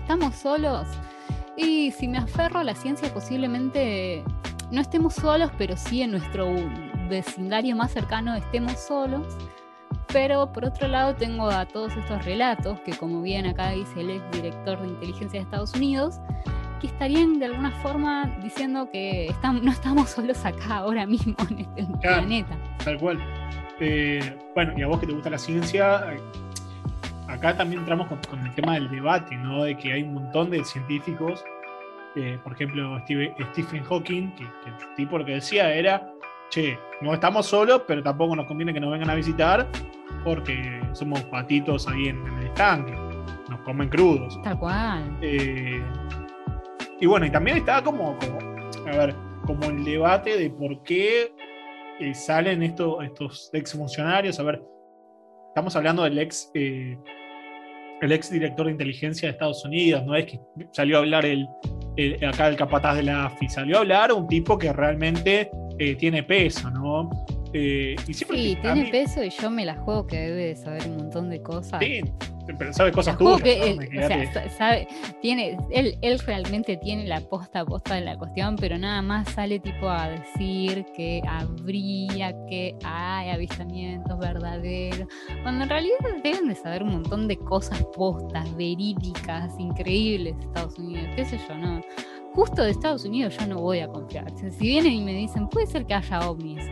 estamos 0.00 0.36
solos 0.36 0.86
y 1.56 1.90
si 1.90 2.06
me 2.06 2.18
aferro 2.18 2.60
a 2.60 2.64
la 2.64 2.76
ciencia, 2.76 3.12
posiblemente 3.12 4.22
no 4.70 4.80
estemos 4.80 5.14
solos, 5.14 5.50
pero 5.58 5.76
sí 5.76 6.02
en 6.02 6.12
nuestro 6.12 6.54
vecindario 7.08 7.74
más 7.74 7.90
cercano 7.90 8.36
estemos 8.36 8.78
solos. 8.78 9.26
Pero 10.12 10.52
por 10.52 10.64
otro 10.64 10.86
lado 10.86 11.16
tengo 11.16 11.50
a 11.50 11.66
todos 11.66 11.96
estos 11.96 12.24
relatos, 12.24 12.80
que 12.80 12.92
como 12.96 13.20
bien 13.22 13.44
acá 13.44 13.70
dice 13.70 14.00
el 14.00 14.10
ex 14.10 14.30
director 14.30 14.80
de 14.80 14.88
inteligencia 14.88 15.40
de 15.40 15.44
Estados 15.44 15.74
Unidos, 15.74 16.20
que 16.78 16.86
estarían 16.86 17.38
de 17.38 17.46
alguna 17.46 17.70
forma 17.82 18.30
diciendo 18.42 18.88
que 18.90 19.34
no 19.62 19.70
estamos 19.70 20.10
solos 20.14 20.44
acá 20.44 20.78
ahora 20.78 21.06
mismo 21.06 21.34
en 21.50 21.60
este 21.60 21.84
planeta. 22.00 22.56
Tal 22.84 22.98
cual. 22.98 23.18
Eh, 23.80 24.36
bueno, 24.54 24.72
y 24.76 24.82
a 24.82 24.86
vos 24.88 24.98
que 24.98 25.06
te 25.06 25.12
gusta 25.12 25.30
la 25.30 25.38
ciencia, 25.38 26.16
acá 27.28 27.56
también 27.56 27.80
entramos 27.80 28.08
con, 28.28 28.46
el 28.46 28.54
tema 28.54 28.74
del 28.74 28.90
debate, 28.90 29.36
¿no? 29.36 29.64
De 29.64 29.76
que 29.76 29.92
hay 29.92 30.02
un 30.02 30.14
montón 30.14 30.50
de 30.50 30.64
científicos, 30.64 31.44
eh, 32.16 32.38
por 32.42 32.54
ejemplo, 32.54 32.98
Stephen 33.52 33.84
Hawking, 33.84 34.32
que, 34.32 34.44
el 34.44 34.94
tipo 34.96 35.18
lo 35.18 35.24
que 35.24 35.34
decía 35.34 35.72
era, 35.72 36.10
che, 36.50 36.78
no 37.00 37.14
estamos 37.14 37.46
solos, 37.46 37.82
pero 37.86 38.02
tampoco 38.02 38.34
nos 38.34 38.46
conviene 38.46 38.72
que 38.72 38.80
nos 38.80 38.90
vengan 38.90 39.10
a 39.10 39.14
visitar 39.14 39.68
porque 40.24 40.80
somos 40.92 41.22
patitos 41.24 41.86
ahí 41.86 42.08
en, 42.08 42.26
el 42.26 42.46
estanque, 42.46 42.92
nos 43.48 43.60
comen 43.60 43.88
crudos. 43.88 44.40
Tal 44.42 44.58
cual. 44.58 45.16
Eh, 45.20 45.80
y 47.00 47.06
bueno, 47.06 47.26
y 47.26 47.30
también 47.30 47.58
estaba 47.58 47.82
como, 47.82 48.18
a 48.86 48.96
ver, 48.96 49.14
como 49.46 49.64
el 49.64 49.84
debate 49.84 50.36
de 50.36 50.50
por 50.50 50.82
qué 50.82 51.32
eh, 52.00 52.14
salen 52.14 52.62
estos, 52.62 53.02
estos 53.04 53.50
ex 53.52 53.72
funcionarios, 53.72 54.38
a 54.40 54.42
ver, 54.42 54.62
estamos 55.48 55.74
hablando 55.76 56.04
del 56.04 56.18
ex 56.18 56.50
el 58.00 58.12
ex 58.12 58.30
director 58.30 58.66
de 58.66 58.72
inteligencia 58.72 59.28
de 59.28 59.32
Estados 59.32 59.64
Unidos, 59.64 60.04
no 60.04 60.14
es 60.14 60.26
que 60.26 60.40
salió 60.72 60.96
a 60.96 61.00
hablar 61.00 61.26
el, 61.26 61.48
acá 62.26 62.48
el 62.48 62.56
capataz 62.56 62.96
de 62.96 63.02
la 63.04 63.26
AFI, 63.26 63.48
salió 63.48 63.78
a 63.78 63.80
hablar 63.80 64.12
un 64.12 64.26
tipo 64.28 64.56
que 64.56 64.72
realmente 64.72 65.50
eh, 65.78 65.94
tiene 65.96 66.22
peso, 66.22 66.70
¿no? 66.70 67.10
Eh, 67.52 67.96
y 68.06 68.14
sí, 68.14 68.24
tiene 68.60 68.90
peso 68.90 69.24
y 69.24 69.30
yo 69.30 69.50
me 69.50 69.64
la 69.64 69.74
juego 69.76 70.06
que 70.06 70.16
debe 70.16 70.46
de 70.46 70.56
saber 70.56 70.82
un 70.86 70.96
montón 70.98 71.30
de 71.30 71.42
cosas. 71.42 71.80
Sí, 71.80 72.02
pero 72.56 72.72
sabe 72.72 72.92
cosas 72.92 73.18
tuyas. 73.18 73.40
o 73.40 74.56
sea, 74.56 74.86
tiene, 75.20 75.56
él, 75.70 75.98
él 76.00 76.18
realmente 76.20 76.76
tiene 76.76 77.06
la 77.06 77.20
posta 77.20 77.60
a 77.60 77.64
posta 77.64 77.94
de 77.94 78.02
la 78.02 78.16
cuestión, 78.16 78.56
pero 78.56 78.78
nada 78.78 79.02
más 79.02 79.28
sale 79.30 79.58
tipo 79.58 79.88
a 79.88 80.08
decir 80.08 80.86
que 80.96 81.20
habría, 81.26 82.32
que 82.46 82.76
hay 82.84 83.30
avistamientos 83.30 84.18
verdaderos, 84.18 85.08
cuando 85.42 85.64
en 85.64 85.70
realidad 85.70 85.96
deben 86.22 86.48
de 86.48 86.54
saber 86.54 86.82
un 86.82 86.92
montón 86.92 87.28
de 87.28 87.36
cosas 87.36 87.84
postas, 87.94 88.54
verídicas, 88.56 89.52
increíbles 89.58 90.34
Estados 90.40 90.78
Unidos, 90.78 91.08
qué 91.16 91.24
sé 91.24 91.38
yo, 91.48 91.54
¿no? 91.54 91.80
Justo 92.38 92.62
de 92.62 92.70
Estados 92.70 93.04
Unidos 93.04 93.36
yo 93.36 93.48
no 93.48 93.58
voy 93.58 93.80
a 93.80 93.88
confiar. 93.88 94.30
Si 94.38 94.64
vienen 94.64 94.92
y 94.92 95.04
me 95.04 95.12
dicen, 95.12 95.48
puede 95.48 95.66
ser 95.66 95.84
que 95.86 95.94
haya 95.94 96.20
ovnis, 96.30 96.64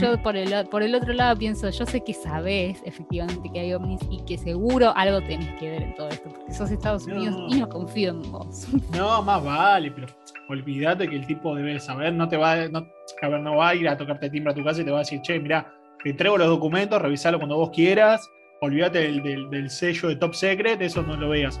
yo 0.00 0.20
por 0.20 0.36
el, 0.36 0.66
por 0.66 0.82
el 0.82 0.96
otro 0.96 1.12
lado 1.12 1.36
pienso, 1.36 1.70
yo 1.70 1.86
sé 1.86 2.02
que 2.02 2.12
sabes 2.12 2.82
efectivamente 2.84 3.48
que 3.52 3.60
hay 3.60 3.72
ovnis 3.72 4.00
y 4.10 4.20
que 4.24 4.36
seguro 4.36 4.92
algo 4.96 5.20
tenés 5.20 5.48
que 5.60 5.70
ver 5.70 5.82
en 5.82 5.94
todo 5.94 6.08
esto, 6.08 6.28
porque 6.28 6.52
sos 6.52 6.72
Estados 6.72 7.06
Unidos 7.06 7.36
y 7.50 7.60
no 7.60 7.68
confío 7.68 8.10
en 8.10 8.22
vos. 8.32 8.66
No, 8.96 9.22
más 9.22 9.44
vale, 9.44 9.92
pero 9.92 10.08
olvídate 10.48 11.08
que 11.08 11.14
el 11.14 11.26
tipo 11.26 11.54
debe 11.54 11.78
saber, 11.78 12.12
no 12.12 12.28
te 12.28 12.36
va, 12.36 12.56
no, 12.66 12.84
a 13.22 13.28
ver, 13.28 13.40
no 13.40 13.56
va 13.56 13.68
a 13.68 13.74
ir 13.76 13.88
a 13.88 13.96
tocarte 13.96 14.28
timbre 14.28 14.52
a 14.52 14.56
tu 14.56 14.64
casa 14.64 14.80
y 14.80 14.84
te 14.84 14.90
va 14.90 14.98
a 14.98 15.00
decir, 15.00 15.20
che, 15.22 15.38
mira, 15.38 15.72
te 16.02 16.12
traigo 16.14 16.36
los 16.36 16.48
documentos, 16.48 17.00
revisalo 17.00 17.38
cuando 17.38 17.56
vos 17.58 17.70
quieras, 17.70 18.28
olvídate 18.60 18.98
del, 18.98 19.48
del 19.50 19.70
sello 19.70 20.08
de 20.08 20.16
Top 20.16 20.34
Secret, 20.34 20.82
eso 20.82 21.00
no 21.02 21.16
lo 21.16 21.28
veas. 21.28 21.60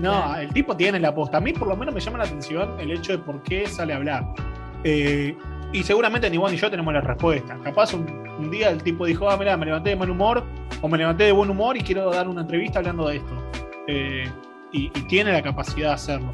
No, 0.00 0.34
el 0.36 0.52
tipo 0.52 0.76
tiene 0.76 0.98
la 0.98 1.08
aposta. 1.08 1.36
A 1.36 1.40
mí 1.40 1.52
por 1.52 1.68
lo 1.68 1.76
menos 1.76 1.94
me 1.94 2.00
llama 2.00 2.18
la 2.18 2.24
atención 2.24 2.80
el 2.80 2.90
hecho 2.90 3.12
de 3.12 3.18
por 3.18 3.42
qué 3.42 3.66
sale 3.66 3.92
a 3.92 3.96
hablar. 3.96 4.24
Eh, 4.82 5.36
y 5.72 5.82
seguramente 5.82 6.30
ni 6.30 6.38
vos 6.38 6.50
ni 6.50 6.56
yo 6.56 6.70
tenemos 6.70 6.92
la 6.94 7.02
respuesta. 7.02 7.58
Capaz 7.62 7.92
un, 7.92 8.50
día 8.50 8.70
el 8.70 8.82
tipo 8.82 9.04
dijo, 9.04 9.28
ah, 9.28 9.36
mira, 9.36 9.56
me 9.56 9.66
levanté 9.66 9.90
de 9.90 9.96
mal 9.96 10.10
humor 10.10 10.42
o 10.80 10.88
me 10.88 10.96
levanté 10.96 11.24
de 11.24 11.32
buen 11.32 11.50
humor 11.50 11.76
y 11.76 11.80
quiero 11.80 12.10
dar 12.10 12.28
una 12.28 12.40
entrevista 12.40 12.78
hablando 12.78 13.08
de 13.08 13.16
esto. 13.16 13.44
Eh, 13.86 14.24
y, 14.72 14.88
tiene 14.88 15.32
la 15.32 15.42
capacidad 15.42 15.88
de 15.88 15.94
hacerlo. 15.94 16.32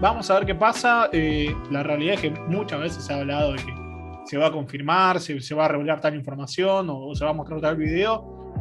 Vamos 0.00 0.28
a 0.30 0.34
ver 0.34 0.46
qué 0.46 0.54
pasa. 0.54 1.08
Eh, 1.12 1.54
la 1.70 1.84
realidad 1.84 2.14
es 2.14 2.20
que 2.20 2.30
muchas 2.30 2.80
veces 2.80 3.04
se 3.04 3.12
ha 3.12 3.18
hablado 3.18 3.52
de 3.52 3.58
que 3.58 3.74
se 4.24 4.36
va 4.36 4.48
a 4.48 4.52
confirmar, 4.52 5.20
se, 5.20 5.40
se 5.40 5.54
va 5.54 5.66
a 5.66 5.68
revelar 5.68 6.00
tal 6.00 6.14
información 6.14 6.90
o, 6.90 7.06
o 7.06 7.14
se 7.14 7.24
va 7.24 7.30
a 7.30 7.34
mostrar 7.34 7.60
tal 7.60 7.76
video. 7.76 8.52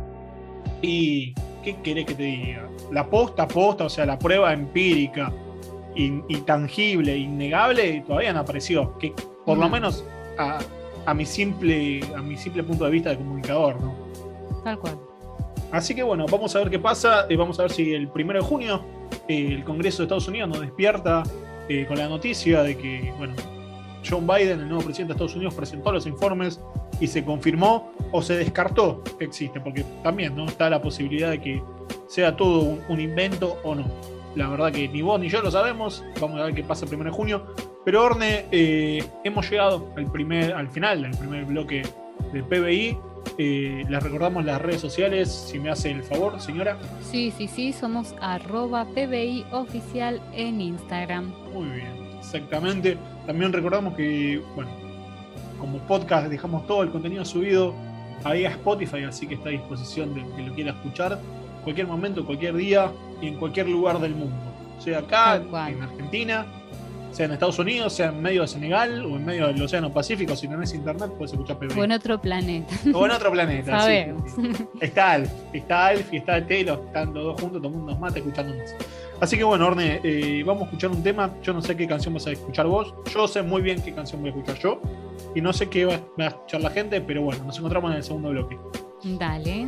Y 0.81 1.33
¿qué 1.67 1.81
querés 1.81 2.05
que 2.05 2.15
te 2.15 2.23
diga? 2.23 2.69
La 2.91 3.09
posta 3.09 3.45
posta, 3.45 3.85
o 3.85 3.89
sea, 3.89 4.05
la 4.05 4.17
prueba 4.17 4.53
empírica, 4.53 5.33
intangible, 5.95 7.17
innegable, 7.17 8.03
todavía 8.07 8.31
no 8.31 8.39
apareció. 8.39 8.97
Que 8.97 9.13
por 9.45 9.57
lo 9.57 9.67
menos 9.67 10.05
a, 10.37 11.13
mi 11.13 11.25
simple, 11.25 12.01
a 12.15 12.21
mi 12.21 12.37
simple 12.37 12.63
punto 12.63 12.85
de 12.85 12.91
vista 12.91 13.09
de 13.09 13.17
comunicador, 13.17 13.81
¿no? 13.81 13.95
Tal 14.63 14.79
cual. 14.79 14.97
Así 15.71 15.93
que 15.93 16.03
bueno, 16.03 16.25
vamos 16.31 16.55
a 16.55 16.59
ver 16.59 16.69
qué 16.69 16.79
pasa. 16.79 17.25
eh, 17.29 17.35
vamos 17.35 17.59
a 17.59 17.63
ver 17.63 17.71
si 17.71 17.93
el 17.93 18.07
primero 18.07 18.39
de 18.39 18.45
junio 18.45 18.81
eh, 19.27 19.47
el 19.51 19.65
Congreso 19.65 19.97
de 19.97 20.03
Estados 20.03 20.27
Unidos 20.29 20.47
nos 20.47 20.61
despierta 20.61 21.23
eh, 21.67 21.85
con 21.85 21.97
la 21.97 22.07
noticia 22.07 22.63
de 22.63 22.77
que, 22.77 23.13
bueno, 23.17 23.33
John 24.09 24.25
Biden, 24.25 24.61
el 24.61 24.69
nuevo 24.69 24.85
presidente 24.85 25.13
de 25.13 25.17
Estados 25.17 25.35
Unidos, 25.35 25.53
presentó 25.53 25.91
los 25.91 26.07
informes 26.07 26.61
y 26.99 27.07
se 27.07 27.23
confirmó 27.23 27.91
o 28.11 28.21
se 28.21 28.35
descartó 28.35 29.03
que 29.17 29.25
existe, 29.25 29.59
porque 29.59 29.83
también 30.03 30.35
no 30.35 30.45
está 30.45 30.69
la 30.69 30.81
posibilidad 30.81 31.29
de 31.29 31.41
que 31.41 31.63
sea 32.07 32.35
todo 32.35 32.77
un, 32.87 32.99
invento 32.99 33.59
o 33.63 33.75
no. 33.75 33.85
La 34.35 34.49
verdad 34.49 34.71
que 34.71 34.87
ni 34.87 35.01
vos 35.01 35.19
ni 35.19 35.29
yo 35.29 35.41
lo 35.41 35.51
sabemos. 35.51 36.03
Vamos 36.21 36.39
a 36.39 36.45
ver 36.45 36.53
qué 36.53 36.63
pasa 36.63 36.85
el 36.85 36.93
1 36.93 37.05
de 37.05 37.11
junio. 37.11 37.47
Pero 37.83 38.03
Orne, 38.03 38.45
eh, 38.51 39.03
hemos 39.23 39.49
llegado 39.49 39.91
al, 39.95 40.11
primer, 40.11 40.53
al 40.53 40.69
final 40.69 41.01
del 41.01 41.11
primer 41.11 41.45
bloque 41.45 41.83
del 42.31 42.43
PBI. 42.43 42.97
Eh, 43.37 43.85
les 43.87 44.03
recordamos 44.03 44.45
las 44.45 44.61
redes 44.61 44.81
sociales, 44.81 45.29
si 45.29 45.59
me 45.59 45.69
hace 45.69 45.91
el 45.91 46.03
favor, 46.03 46.39
señora. 46.39 46.77
Sí, 47.01 47.31
sí, 47.37 47.47
sí, 47.47 47.73
somos 47.73 48.15
arroba 48.19 48.85
PBI 48.85 49.45
oficial 49.51 50.21
en 50.33 50.61
Instagram. 50.61 51.33
Muy 51.53 51.67
bien, 51.69 52.17
exactamente. 52.19 52.97
También 53.25 53.53
recordamos 53.53 53.95
que, 53.95 54.41
bueno, 54.55 54.86
como 55.59 55.79
podcast 55.79 56.27
dejamos 56.27 56.65
todo 56.67 56.83
el 56.83 56.89
contenido 56.89 57.25
subido 57.25 57.73
ahí 58.23 58.45
a 58.45 58.49
Spotify, 58.49 59.03
así 59.03 59.27
que 59.27 59.35
está 59.35 59.49
a 59.49 59.51
disposición 59.51 60.13
de 60.13 60.25
que 60.35 60.41
lo 60.43 60.53
quiera 60.53 60.71
escuchar 60.71 61.19
cualquier 61.63 61.87
momento, 61.87 62.25
cualquier 62.25 62.55
día 62.55 62.91
y 63.21 63.27
en 63.27 63.35
cualquier 63.35 63.67
lugar 63.67 63.99
del 63.99 64.15
mundo. 64.15 64.35
Sea 64.79 64.99
acá, 64.99 65.35
en 65.35 65.81
Argentina, 65.81 66.45
sea 67.11 67.25
en 67.25 67.33
Estados 67.33 67.59
Unidos, 67.59 67.93
sea 67.93 68.09
en 68.09 68.21
medio 68.21 68.43
de 68.43 68.47
Senegal 68.47 69.05
o 69.05 69.15
en 69.15 69.25
medio 69.25 69.47
del 69.47 69.61
Océano 69.61 69.91
Pacífico, 69.91 70.35
si 70.35 70.47
no 70.47 70.53
tenés 70.53 70.73
internet 70.73 71.11
puedes 71.17 71.33
escuchar 71.33 71.57
PBI. 71.57 71.79
O 71.79 71.83
en 71.83 71.91
otro 71.91 72.21
planeta. 72.21 72.73
O 72.93 73.05
en 73.05 73.11
otro 73.11 73.31
planeta. 73.31 73.85
Está 74.79 75.11
Alf, 75.13 75.31
está 75.51 75.87
Alf 75.87 76.13
y 76.13 76.17
está 76.17 76.45
Telo, 76.45 76.83
están 76.85 77.13
los 77.13 77.23
dos 77.23 77.41
juntos 77.41 77.61
tomando 77.61 77.83
unos 77.83 77.99
mates 77.99 78.17
escuchándonos. 78.17 78.75
Así 79.19 79.35
que 79.35 79.43
bueno, 79.43 79.65
Orne, 79.65 79.99
eh, 80.03 80.43
vamos 80.45 80.63
a 80.63 80.65
escuchar 80.65 80.91
un 80.91 81.01
tema. 81.01 81.31
Yo 81.41 81.51
no 81.51 81.61
sé 81.61 81.75
qué 81.75 81.87
canción 81.87 82.13
vas 82.13 82.27
a 82.27 82.31
escuchar 82.31 82.67
vos. 82.67 82.93
Yo 83.11 83.27
sé 83.27 83.41
muy 83.41 83.61
bien 83.61 83.81
qué 83.81 83.93
canción 83.93 84.21
voy 84.21 84.29
a 84.29 84.33
escuchar 84.33 84.59
yo. 84.59 84.79
Y 85.35 85.41
no 85.41 85.53
sé 85.53 85.69
qué 85.69 85.85
va 85.85 85.99
a 86.17 86.27
escuchar 86.27 86.61
la 86.61 86.69
gente, 86.69 87.01
pero 87.01 87.21
bueno, 87.21 87.43
nos 87.45 87.57
encontramos 87.57 87.91
en 87.91 87.97
el 87.97 88.03
segundo 88.03 88.29
bloque. 88.29 88.57
Dale. 89.03 89.65